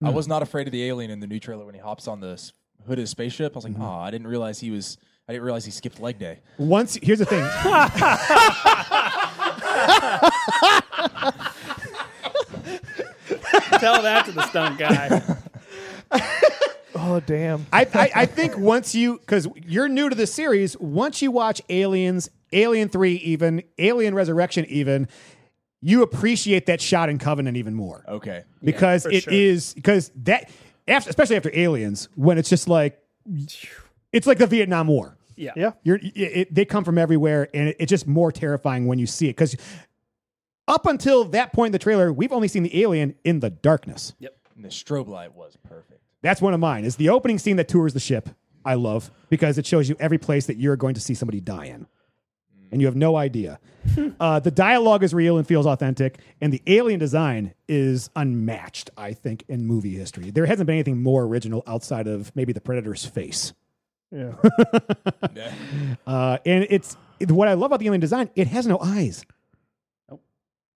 [0.00, 2.20] I was not afraid of the alien in the new trailer when he hops on
[2.20, 2.40] the
[2.88, 3.52] s- hood of the spaceship.
[3.54, 4.98] I was like, oh, I didn't realize he was.
[5.28, 6.38] I didn't realize he skipped leg day.
[6.56, 7.42] Once, here's the thing.
[13.78, 15.22] Tell that to the stunt guy.
[16.94, 17.66] oh, damn.
[17.72, 21.60] I, I, I think once you, because you're new to the series, once you watch
[21.68, 25.08] Aliens, Alien 3 even, Alien Resurrection even,
[25.80, 28.04] you appreciate that shot in Covenant even more.
[28.08, 28.44] Okay.
[28.62, 29.32] because for it sure.
[29.32, 30.50] is because that
[30.88, 32.98] after, especially after aliens when it's just like
[34.12, 35.52] it's like the vietnam war Yeah.
[35.56, 35.72] Yeah.
[35.82, 39.06] you're it, it- they come from everywhere and it, it's just more terrifying when you
[39.06, 39.54] see it because
[40.66, 44.14] up until that point in the trailer we've only seen the alien in the darkness
[44.18, 46.00] Yep, And the strobe light was perfect.
[46.22, 48.28] that's one of mine is the opening scene that tours the ship
[48.64, 51.66] i love because it shows you every place that you're going to see somebody die
[51.66, 51.86] in
[52.70, 53.58] and you have no idea
[54.20, 59.12] uh, the dialogue is real and feels authentic, and the alien design is unmatched, I
[59.12, 60.30] think, in movie history.
[60.30, 63.52] There hasn't been anything more original outside of maybe the Predator's face.
[64.10, 64.32] Yeah.
[65.34, 65.52] Yeah.
[66.06, 69.24] Uh, and it's it- what I love about the alien design, it has no eyes.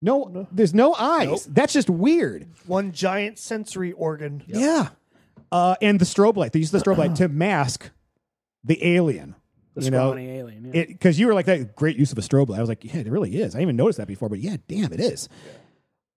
[0.02, 1.46] No, there's no eyes.
[1.46, 2.48] That's just weird.
[2.66, 4.44] One giant sensory organ.
[4.48, 4.90] Yeah.
[5.52, 7.92] Uh, and the strobe light, they use the strobe light to mask
[8.64, 9.36] the alien.
[9.76, 10.72] The you know, alien.
[10.74, 10.86] Yeah.
[10.86, 12.58] because you were like that great use of a strobe light.
[12.58, 13.56] I was like, yeah, it really is.
[13.56, 15.30] I didn't even noticed that before, but yeah, damn, it is.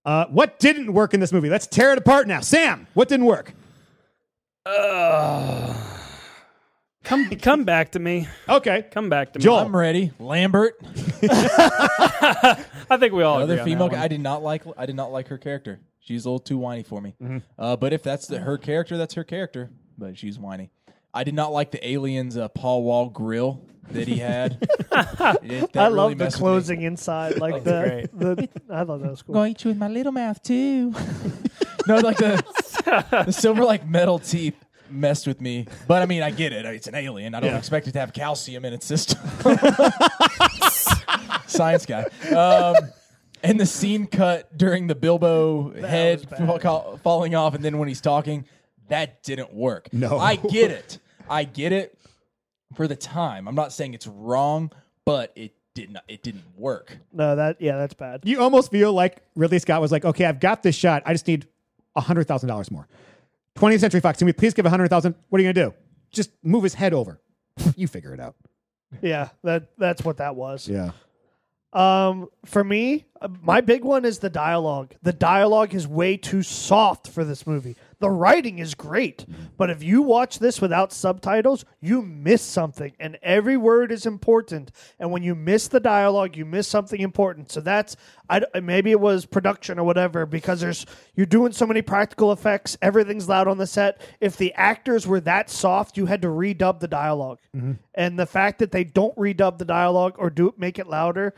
[0.05, 1.49] Uh, what didn't work in this movie?
[1.49, 2.41] Let's tear it apart now.
[2.41, 3.55] Sam, what didn't work?
[7.05, 8.29] come come back to me.
[8.49, 9.45] Okay, Come back to me.
[9.45, 9.59] Joel.
[9.59, 10.11] I'm ready.
[10.19, 10.75] Lambert,
[11.23, 13.89] I think we all another agree on female.
[13.89, 14.03] that one.
[14.03, 14.63] I did not like.
[14.77, 15.81] I did not like her character.
[16.01, 17.15] She's a little too whiny for me.
[17.23, 17.39] Mm-hmm.
[17.59, 19.71] Uh, but if that's the, her character, that's her character.
[19.97, 20.71] But she's whiny.
[21.15, 23.63] I did not like the aliens uh, Paul Wall grill
[23.93, 24.59] that he had.
[25.43, 26.41] It- that I really love the messed with me.
[26.41, 28.49] closing inside, like the, the.
[28.71, 29.45] I thought that was cool.
[29.47, 30.91] eat you with my little mouth too.
[31.87, 32.43] no, like the
[33.27, 34.55] the silver like metal teeth
[34.91, 35.67] messed with me.
[35.89, 36.65] But I mean, I get it.
[36.67, 37.35] It's an alien.
[37.35, 37.59] I don't Yeah.
[37.59, 39.21] expect it to have calcium in its system.
[41.47, 42.05] Science guy.
[42.35, 42.75] Um,
[43.43, 46.63] and the scene cut during the Bilbo head bad.
[46.63, 48.45] fa- falling off, and then when he's talking,
[48.89, 49.93] that didn't work.
[49.93, 50.19] No.
[50.19, 50.99] I get it.
[51.29, 51.99] I get it
[52.75, 53.49] for the time.
[53.49, 54.71] I'm not saying it's wrong,
[55.05, 56.05] but it did not.
[56.09, 56.97] It didn't work.
[57.13, 58.23] No, that yeah, that's bad.
[58.25, 61.03] you almost feel like Ridley Scott was like, okay, I've got this shot.
[61.07, 61.47] I just need
[61.97, 62.89] hundred thousand dollars more.
[63.57, 65.15] 20th Century Fox, can we please give a hundred thousand?
[65.29, 65.75] What are you gonna do?
[66.11, 67.21] Just move his head over.
[67.77, 68.35] you figure it out.
[69.03, 70.69] Yeah, that that's what that was.
[70.69, 70.91] Yeah.
[71.73, 74.95] Um, for me, uh, my big one is the dialogue.
[75.03, 77.77] The dialogue is way too soft for this movie.
[78.05, 79.25] The writing is great,
[79.57, 84.73] but if you watch this without subtitles, you miss something, and every word is important.
[84.99, 87.51] And when you miss the dialogue, you miss something important.
[87.51, 87.97] So that's
[88.29, 90.85] I maybe it was production or whatever because there's
[91.15, 92.77] you're doing so many practical effects.
[92.83, 94.03] Everything's loud on the set.
[94.21, 97.73] If the actors were that soft, you had to redub the dialog mm-hmm.
[97.95, 101.33] and the fact that they don't redub the dialogue or do make it louder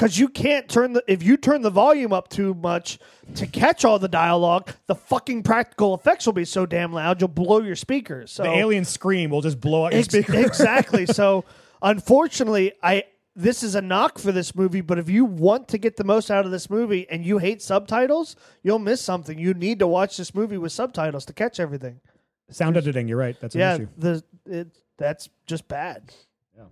[0.00, 2.98] because you can't turn the if you turn the volume up too much
[3.34, 7.28] to catch all the dialogue the fucking practical effects will be so damn loud you'll
[7.28, 10.34] blow your speakers so The alien scream will just blow out your Ex- speaker.
[10.36, 11.44] exactly so
[11.82, 13.04] Unfortunately, I
[13.36, 16.30] this is a knock for this movie, but if you want to get the most
[16.30, 19.38] out of this movie and you hate subtitles, you'll miss something.
[19.38, 22.00] You need to watch this movie with subtitles to catch everything.
[22.50, 23.08] Sound editing.
[23.08, 23.38] You're right.
[23.40, 23.88] That's an yeah, issue.
[23.96, 26.12] the it that's just bad.
[26.56, 26.64] Yeah.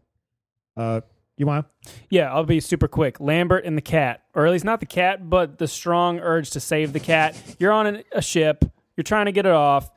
[0.76, 1.00] Uh,
[1.38, 1.66] you want?
[2.10, 3.20] Yeah, I'll be super quick.
[3.20, 6.60] Lambert and the cat, or at least not the cat, but the strong urge to
[6.60, 7.40] save the cat.
[7.58, 8.64] You're on an, a ship.
[8.96, 9.90] You're trying to get it off.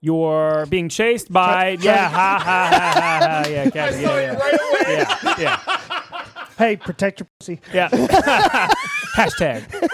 [0.00, 3.44] You're being chased by yeah, ha ha ha ha ha.
[3.48, 5.38] Yeah, cat, yeah, yeah.
[5.38, 7.60] yeah, yeah, Hey, protect your pussy.
[7.72, 7.88] yeah.
[9.16, 9.88] Hashtag.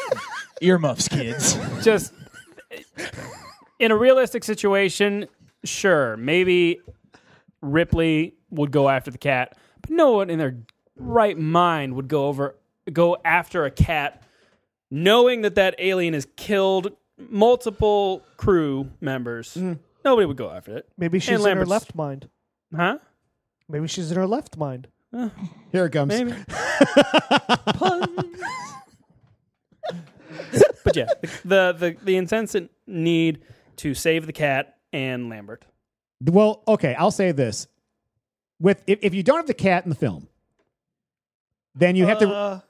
[0.61, 1.59] Earmuffs, kids.
[1.83, 2.13] Just
[3.79, 5.27] in a realistic situation,
[5.65, 6.81] sure, maybe
[7.63, 10.57] Ripley would go after the cat, but no one in their
[10.97, 12.57] right mind would go over
[12.93, 14.23] go after a cat,
[14.91, 19.55] knowing that that alien has killed multiple crew members.
[19.55, 19.75] Mm-hmm.
[20.05, 22.29] Nobody would go after it, Maybe she's in her Lambert's- left mind.
[22.75, 22.99] huh?
[23.69, 24.89] Maybe she's in her left mind.
[25.73, 26.09] Here it comes.
[26.13, 26.35] Maybe.
[30.85, 31.07] but yeah,
[31.45, 32.55] the, the the intense
[32.87, 33.41] need
[33.77, 35.65] to save the cat and Lambert.
[36.21, 37.67] Well, okay, I'll say this:
[38.61, 40.29] with if, if you don't have the cat in the film,
[41.75, 42.29] then you have to.
[42.29, 42.61] Uh,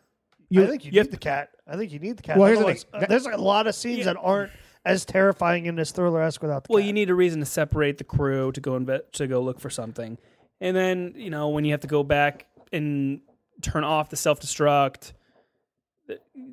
[0.50, 1.50] You, I think you, you need the cat.
[1.66, 2.36] I think you need the cat.
[2.36, 3.02] Well, here's the thing.
[3.02, 4.52] uh, there's a lot of scenes that aren't
[4.84, 6.86] as terrifying in this thriller esque without the Well, cat.
[6.86, 9.70] you need a reason to separate the crew to go inve- to go look for
[9.70, 10.18] something,
[10.60, 13.20] and then you know when you have to go back and
[13.62, 15.12] turn off the self destruct.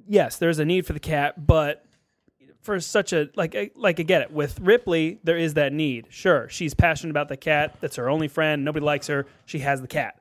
[0.08, 1.84] Yes, there's a need for the cat, but
[2.62, 6.08] for such a like like I get it with Ripley, there is that need.
[6.10, 7.76] Sure, she's passionate about the cat.
[7.82, 8.64] That's her only friend.
[8.64, 9.26] Nobody likes her.
[9.46, 10.16] She has the cat.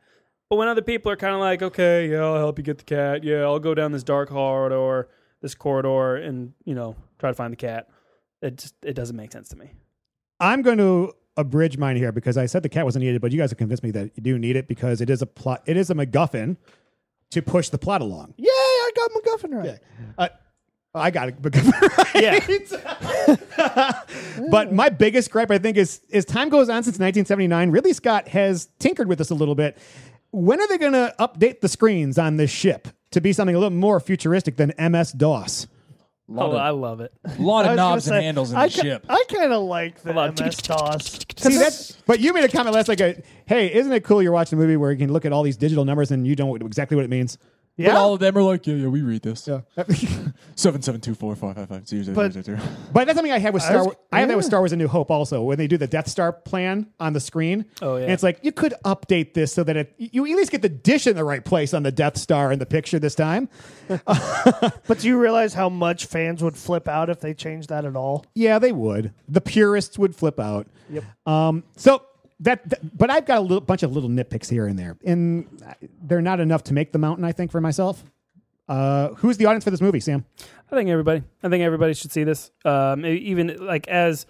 [0.50, 2.84] But when other people are kind of like, okay, yeah, I'll help you get the
[2.84, 3.22] cat.
[3.22, 5.08] Yeah, I'll go down this dark corridor,
[5.40, 7.88] this corridor, and you know try to find the cat.
[8.42, 9.70] It just it doesn't make sense to me.
[10.40, 13.38] I'm going to abridge mine here because I said the cat wasn't needed, but you
[13.38, 15.62] guys have convinced me that you do need it because it is a plot.
[15.66, 16.56] It is a MacGuffin
[17.30, 18.34] to push the plot along.
[18.36, 19.78] yeah, I got MacGuffin right.
[20.18, 20.28] Uh,
[20.92, 21.40] I got it.
[21.40, 21.72] MacGuffin
[23.58, 23.94] right.
[24.50, 28.26] but my biggest gripe, I think, is as time goes on since 1979, Ridley Scott
[28.28, 29.78] has tinkered with this a little bit.
[30.32, 33.58] When are they going to update the screens on this ship to be something a
[33.58, 35.66] little more futuristic than MS DOS?
[36.32, 37.12] Oh, I love it.
[37.24, 39.06] A lot of knobs say, and handles in I the ki- ship.
[39.08, 41.20] I kind of like the MS DOS.
[41.36, 44.30] See that's, but you made a comment last like, a, "Hey, isn't it cool you're
[44.30, 46.60] watching a movie where you can look at all these digital numbers and you don't
[46.60, 47.36] know exactly what it means?"
[47.80, 49.48] But yeah, all of them are like, yeah, yeah, we read this.
[49.48, 49.60] Yeah.
[50.54, 52.58] Seven seven two four five five five zero zero But- zero zero.
[52.92, 53.78] But that's something I had with Star.
[53.78, 53.96] was- Wars.
[54.12, 54.44] I have that with.
[54.46, 57.20] Star Wars: A New Hope also when they do the Death Star plan on the
[57.20, 57.64] screen.
[57.80, 58.02] Oh, yeah.
[58.04, 60.68] and it's like you could update this so that it you at least get the
[60.68, 63.48] dish in the right place on the Death Star in the picture this time.
[63.88, 67.96] but do you realize how much fans would flip out if they changed that at
[67.96, 68.24] all?
[68.34, 69.12] Yeah, they would.
[69.28, 70.66] The purists would flip out.
[70.90, 71.04] Yep.
[71.26, 71.64] Um.
[71.76, 72.02] So
[72.40, 75.46] that, that- but I've got a little bunch of little nitpicks here and there, and
[76.02, 77.24] they're not enough to make the mountain.
[77.24, 78.02] I think for myself.
[78.68, 80.24] Uh, who's the audience for this movie, Sam?
[80.70, 81.24] I think everybody.
[81.42, 82.52] I think everybody should see this.
[82.64, 84.26] Um, even like as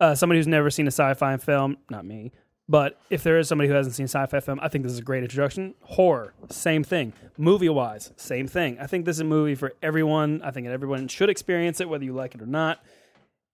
[0.00, 2.32] uh, somebody who's never seen a sci-fi film, not me,
[2.68, 5.02] but if there is somebody who hasn't seen sci-fi film, I think this is a
[5.02, 5.74] great introduction.
[5.82, 7.12] Horror, same thing.
[7.38, 8.78] Movie-wise, same thing.
[8.80, 10.42] I think this is a movie for everyone.
[10.42, 12.82] I think everyone should experience it, whether you like it or not.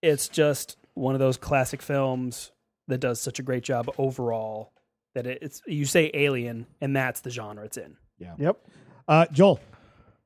[0.00, 2.50] It's just one of those classic films
[2.88, 4.72] that does such a great job overall
[5.14, 7.96] that it, it's you say Alien, and that's the genre it's in.
[8.18, 8.34] Yeah.
[8.38, 8.68] Yep.
[9.06, 9.60] Uh, Joel.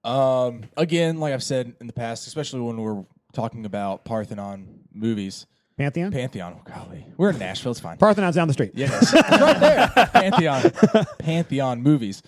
[0.04, 5.46] Um, again, like I've said in the past, especially when we're talking about Parthenon movies,
[5.78, 6.10] Pantheon.
[6.10, 6.56] Pantheon.
[6.58, 7.72] Oh, golly, we're in Nashville.
[7.72, 7.98] It's fine.
[7.98, 8.72] Parthenon's down the street.
[8.74, 9.88] Yes, it's right there.
[10.12, 10.72] Pantheon,
[11.18, 12.22] Pantheon movies.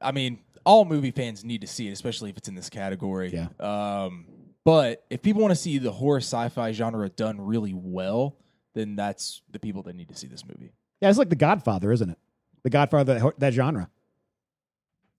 [0.00, 3.32] I mean, all movie fans need to see it, especially if it's in this category.
[3.32, 3.48] Yeah.
[4.04, 4.26] Um,
[4.64, 8.36] but if people want to see the horror sci-fi genre done really well,
[8.74, 10.72] then that's the people that need to see this movie.
[11.00, 12.18] Yeah, it's like The Godfather, isn't it?
[12.62, 13.90] The Godfather, that, that genre.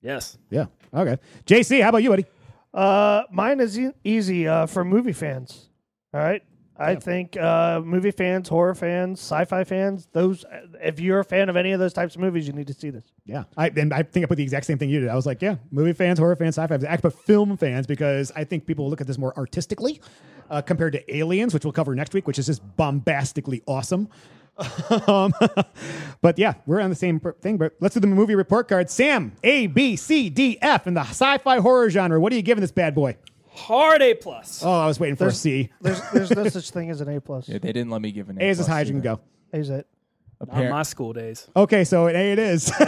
[0.01, 0.37] Yes.
[0.49, 0.65] Yeah.
[0.93, 1.17] Okay.
[1.45, 2.25] JC, how about you, buddy?
[2.73, 5.69] Uh, mine is e- easy uh, for movie fans.
[6.13, 6.43] All right.
[6.75, 10.43] I think uh, movie fans, horror fans, sci-fi fans, those
[10.81, 12.89] if you're a fan of any of those types of movies, you need to see
[12.89, 13.03] this.
[13.25, 15.09] Yeah, I and I think I put the exact same thing you did.
[15.09, 16.85] I was like, yeah, movie fans, horror fans, sci-fi fans.
[16.85, 20.01] I put film fans because I think people will look at this more artistically
[20.49, 24.09] uh, compared to Aliens, which we'll cover next week, which is just bombastically awesome.
[25.07, 25.33] um,
[26.21, 27.57] but yeah, we're on the same thing.
[27.57, 28.89] But let's do the movie report card.
[28.89, 32.19] Sam, A, B, C, D, F in the sci-fi horror genre.
[32.19, 33.17] What are you giving this bad boy?
[33.53, 34.63] Hard A plus.
[34.63, 35.69] Oh, I was waiting for a C.
[35.81, 37.47] There's there's no such thing as an A plus.
[37.47, 39.17] Yeah, they didn't let me give an A is as high as you can either.
[39.51, 39.57] go.
[39.59, 39.87] Is it?
[40.41, 41.47] On Appar- my school days.
[41.55, 42.71] Okay, so an A it is.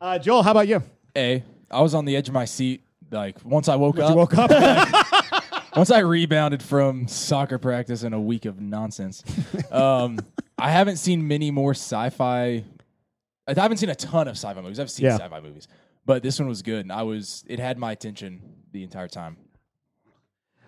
[0.00, 0.82] uh, Joel, how about you?
[1.16, 1.42] A.
[1.70, 2.82] I was on the edge of my seat.
[3.10, 4.50] Like once I woke You up, woke up.
[5.76, 9.24] once I rebounded from soccer practice and a week of nonsense.
[9.72, 10.18] Um,
[10.58, 12.62] I haven't seen many more sci-fi.
[13.48, 14.78] I haven't seen a ton of sci-fi movies.
[14.78, 15.16] I've seen Yeah.
[15.16, 15.66] sci-fi movies,
[16.10, 18.42] but this one was good, and I was it had my attention
[18.72, 19.36] the entire time.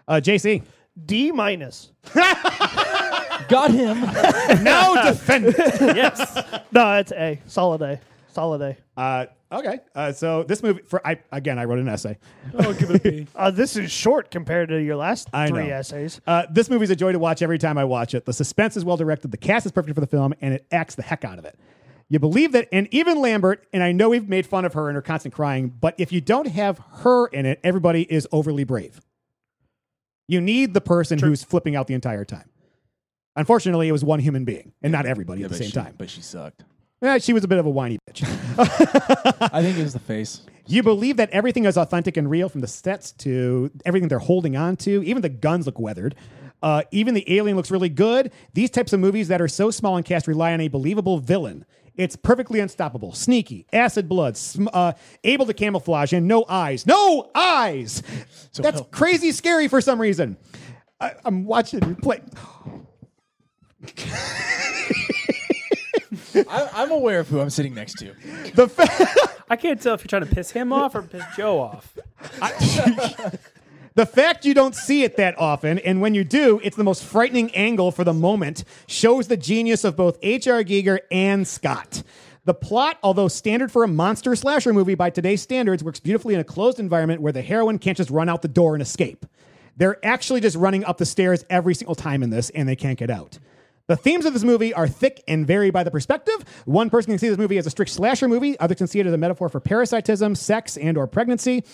[0.07, 0.63] Uh, JC.
[1.05, 1.91] D minus.
[2.15, 4.03] Got him.
[4.63, 5.57] Now defend it.
[5.97, 6.37] yes.
[6.71, 7.41] No, it's A.
[7.47, 8.01] Solid A.
[8.29, 8.77] Solid A.
[8.97, 9.81] Uh, okay.
[9.97, 12.19] Uh, so this movie, for I again, I wrote an essay.
[12.61, 13.27] I'll give it a B.
[13.35, 15.75] Uh, this is short compared to your last I three know.
[15.75, 16.21] essays.
[16.25, 18.27] Uh, this movie's a joy to watch every time I watch it.
[18.27, 20.95] The suspense is well directed, the cast is perfect for the film, and it acts
[20.95, 21.59] the heck out of it.
[22.13, 24.97] You believe that, and even Lambert, and I know we've made fun of her and
[24.97, 29.01] her constant crying, but if you don't have her in it, everybody is overly brave.
[30.29, 32.51] You need the person who's flipping out the entire time.
[33.35, 35.95] Unfortunately, it was one human being, and not everybody Yeah, at the same she, time.
[35.97, 36.65] but she sucked.
[37.01, 38.23] Eh, she was a bit of a whiny bitch.
[39.51, 40.43] I think it was the face.
[40.67, 44.55] You believe that everything is authentic and real from the sets to everything they're holding
[44.57, 45.03] on to.
[45.03, 46.15] Even the guns look weathered.
[46.63, 48.31] Uh, even the alien looks really good.
[48.55, 51.65] These types of movies that are so small and cast rely on a believable villain.
[51.97, 54.93] It's perfectly unstoppable, sneaky, acid blood, sm- uh,
[55.25, 56.87] able to camouflage, and no eyes.
[56.87, 58.03] No eyes!
[58.55, 60.37] That's well- crazy scary for some reason.
[61.01, 62.21] I, I'm watching you play.
[66.35, 68.15] I, I'm aware of who I'm sitting next to.
[68.55, 71.61] The fa- I can't tell if you're trying to piss him off or piss Joe
[71.61, 71.93] off.
[73.95, 77.05] The fact you don't see it that often, and when you do, it's the most
[77.05, 80.65] frightening angle for the moment, shows the genius of both H.R.
[80.65, 82.03] Giger and Scott.
[82.47, 86.41] The plot, although standard for a monster slasher movie by today's standards, works beautifully in
[86.41, 89.27] a closed environment where the heroine can't just run out the door and escape.
[89.77, 92.99] They're actually just running up the stairs every single time in this, and they can't
[92.99, 93.39] get out.
[93.89, 96.35] The themes of this movie are thick and vary by the perspective.
[96.65, 98.59] One person can see this movie as a strict slasher movie.
[98.59, 101.65] Others can see it as a metaphor for parasitism, sex, and or pregnancy.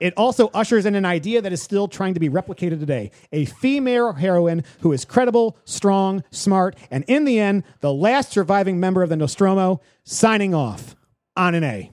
[0.00, 3.10] It also ushers in an idea that is still trying to be replicated today.
[3.32, 8.78] A female heroine who is credible, strong, smart, and in the end, the last surviving
[8.78, 10.94] member of the Nostromo, signing off
[11.36, 11.90] on an A.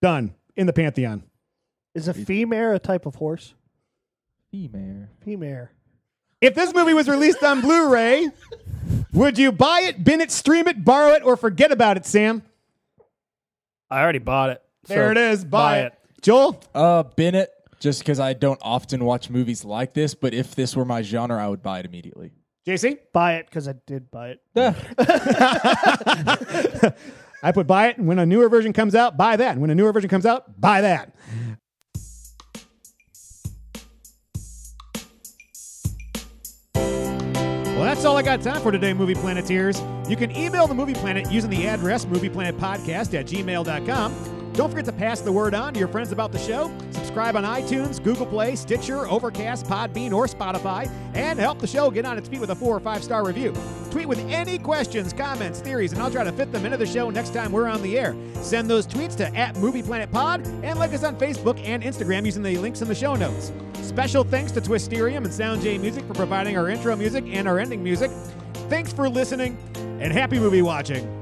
[0.00, 0.34] Done.
[0.54, 1.22] In the Pantheon.
[1.94, 3.54] Is a female a type of horse?
[4.50, 5.08] Female.
[5.24, 5.68] Female.
[6.42, 8.28] If this movie was released on Blu-ray,
[9.12, 12.42] would you buy it, bin it, stream it, borrow it, or forget about it, Sam?
[13.90, 14.62] I already bought it.
[14.86, 15.44] There so it is.
[15.44, 15.86] Buy, Buy it.
[15.86, 15.94] it.
[16.22, 16.60] Joel?
[16.74, 17.50] Uh, bin it.
[17.78, 21.44] Just because I don't often watch movies like this, but if this were my genre,
[21.44, 22.30] I would buy it immediately.
[22.64, 22.96] JC?
[23.12, 24.40] Buy it because I did buy it.
[27.42, 29.50] I put buy it, and when a newer version comes out, buy that.
[29.52, 31.12] And when a newer version comes out, buy that.
[37.82, 39.82] Well, that's all I got time for today, Movie Planeteers.
[40.08, 44.31] You can email the Movie Planet using the address movieplanetpodcast at gmail.com.
[44.54, 46.70] Don't forget to pass the word on to your friends about the show.
[46.90, 52.04] Subscribe on iTunes, Google Play, Stitcher, Overcast, Podbean, or Spotify, and help the show get
[52.04, 53.54] on its feet with a four or five star review.
[53.90, 57.08] Tweet with any questions, comments, theories, and I'll try to fit them into the show
[57.08, 58.14] next time we're on the air.
[58.42, 62.26] Send those tweets to at Movie Planet Pod and like us on Facebook and Instagram
[62.26, 63.52] using the links in the show notes.
[63.82, 67.58] Special thanks to Twisterium and Sound J Music for providing our intro music and our
[67.58, 68.10] ending music.
[68.68, 71.21] Thanks for listening and happy movie watching.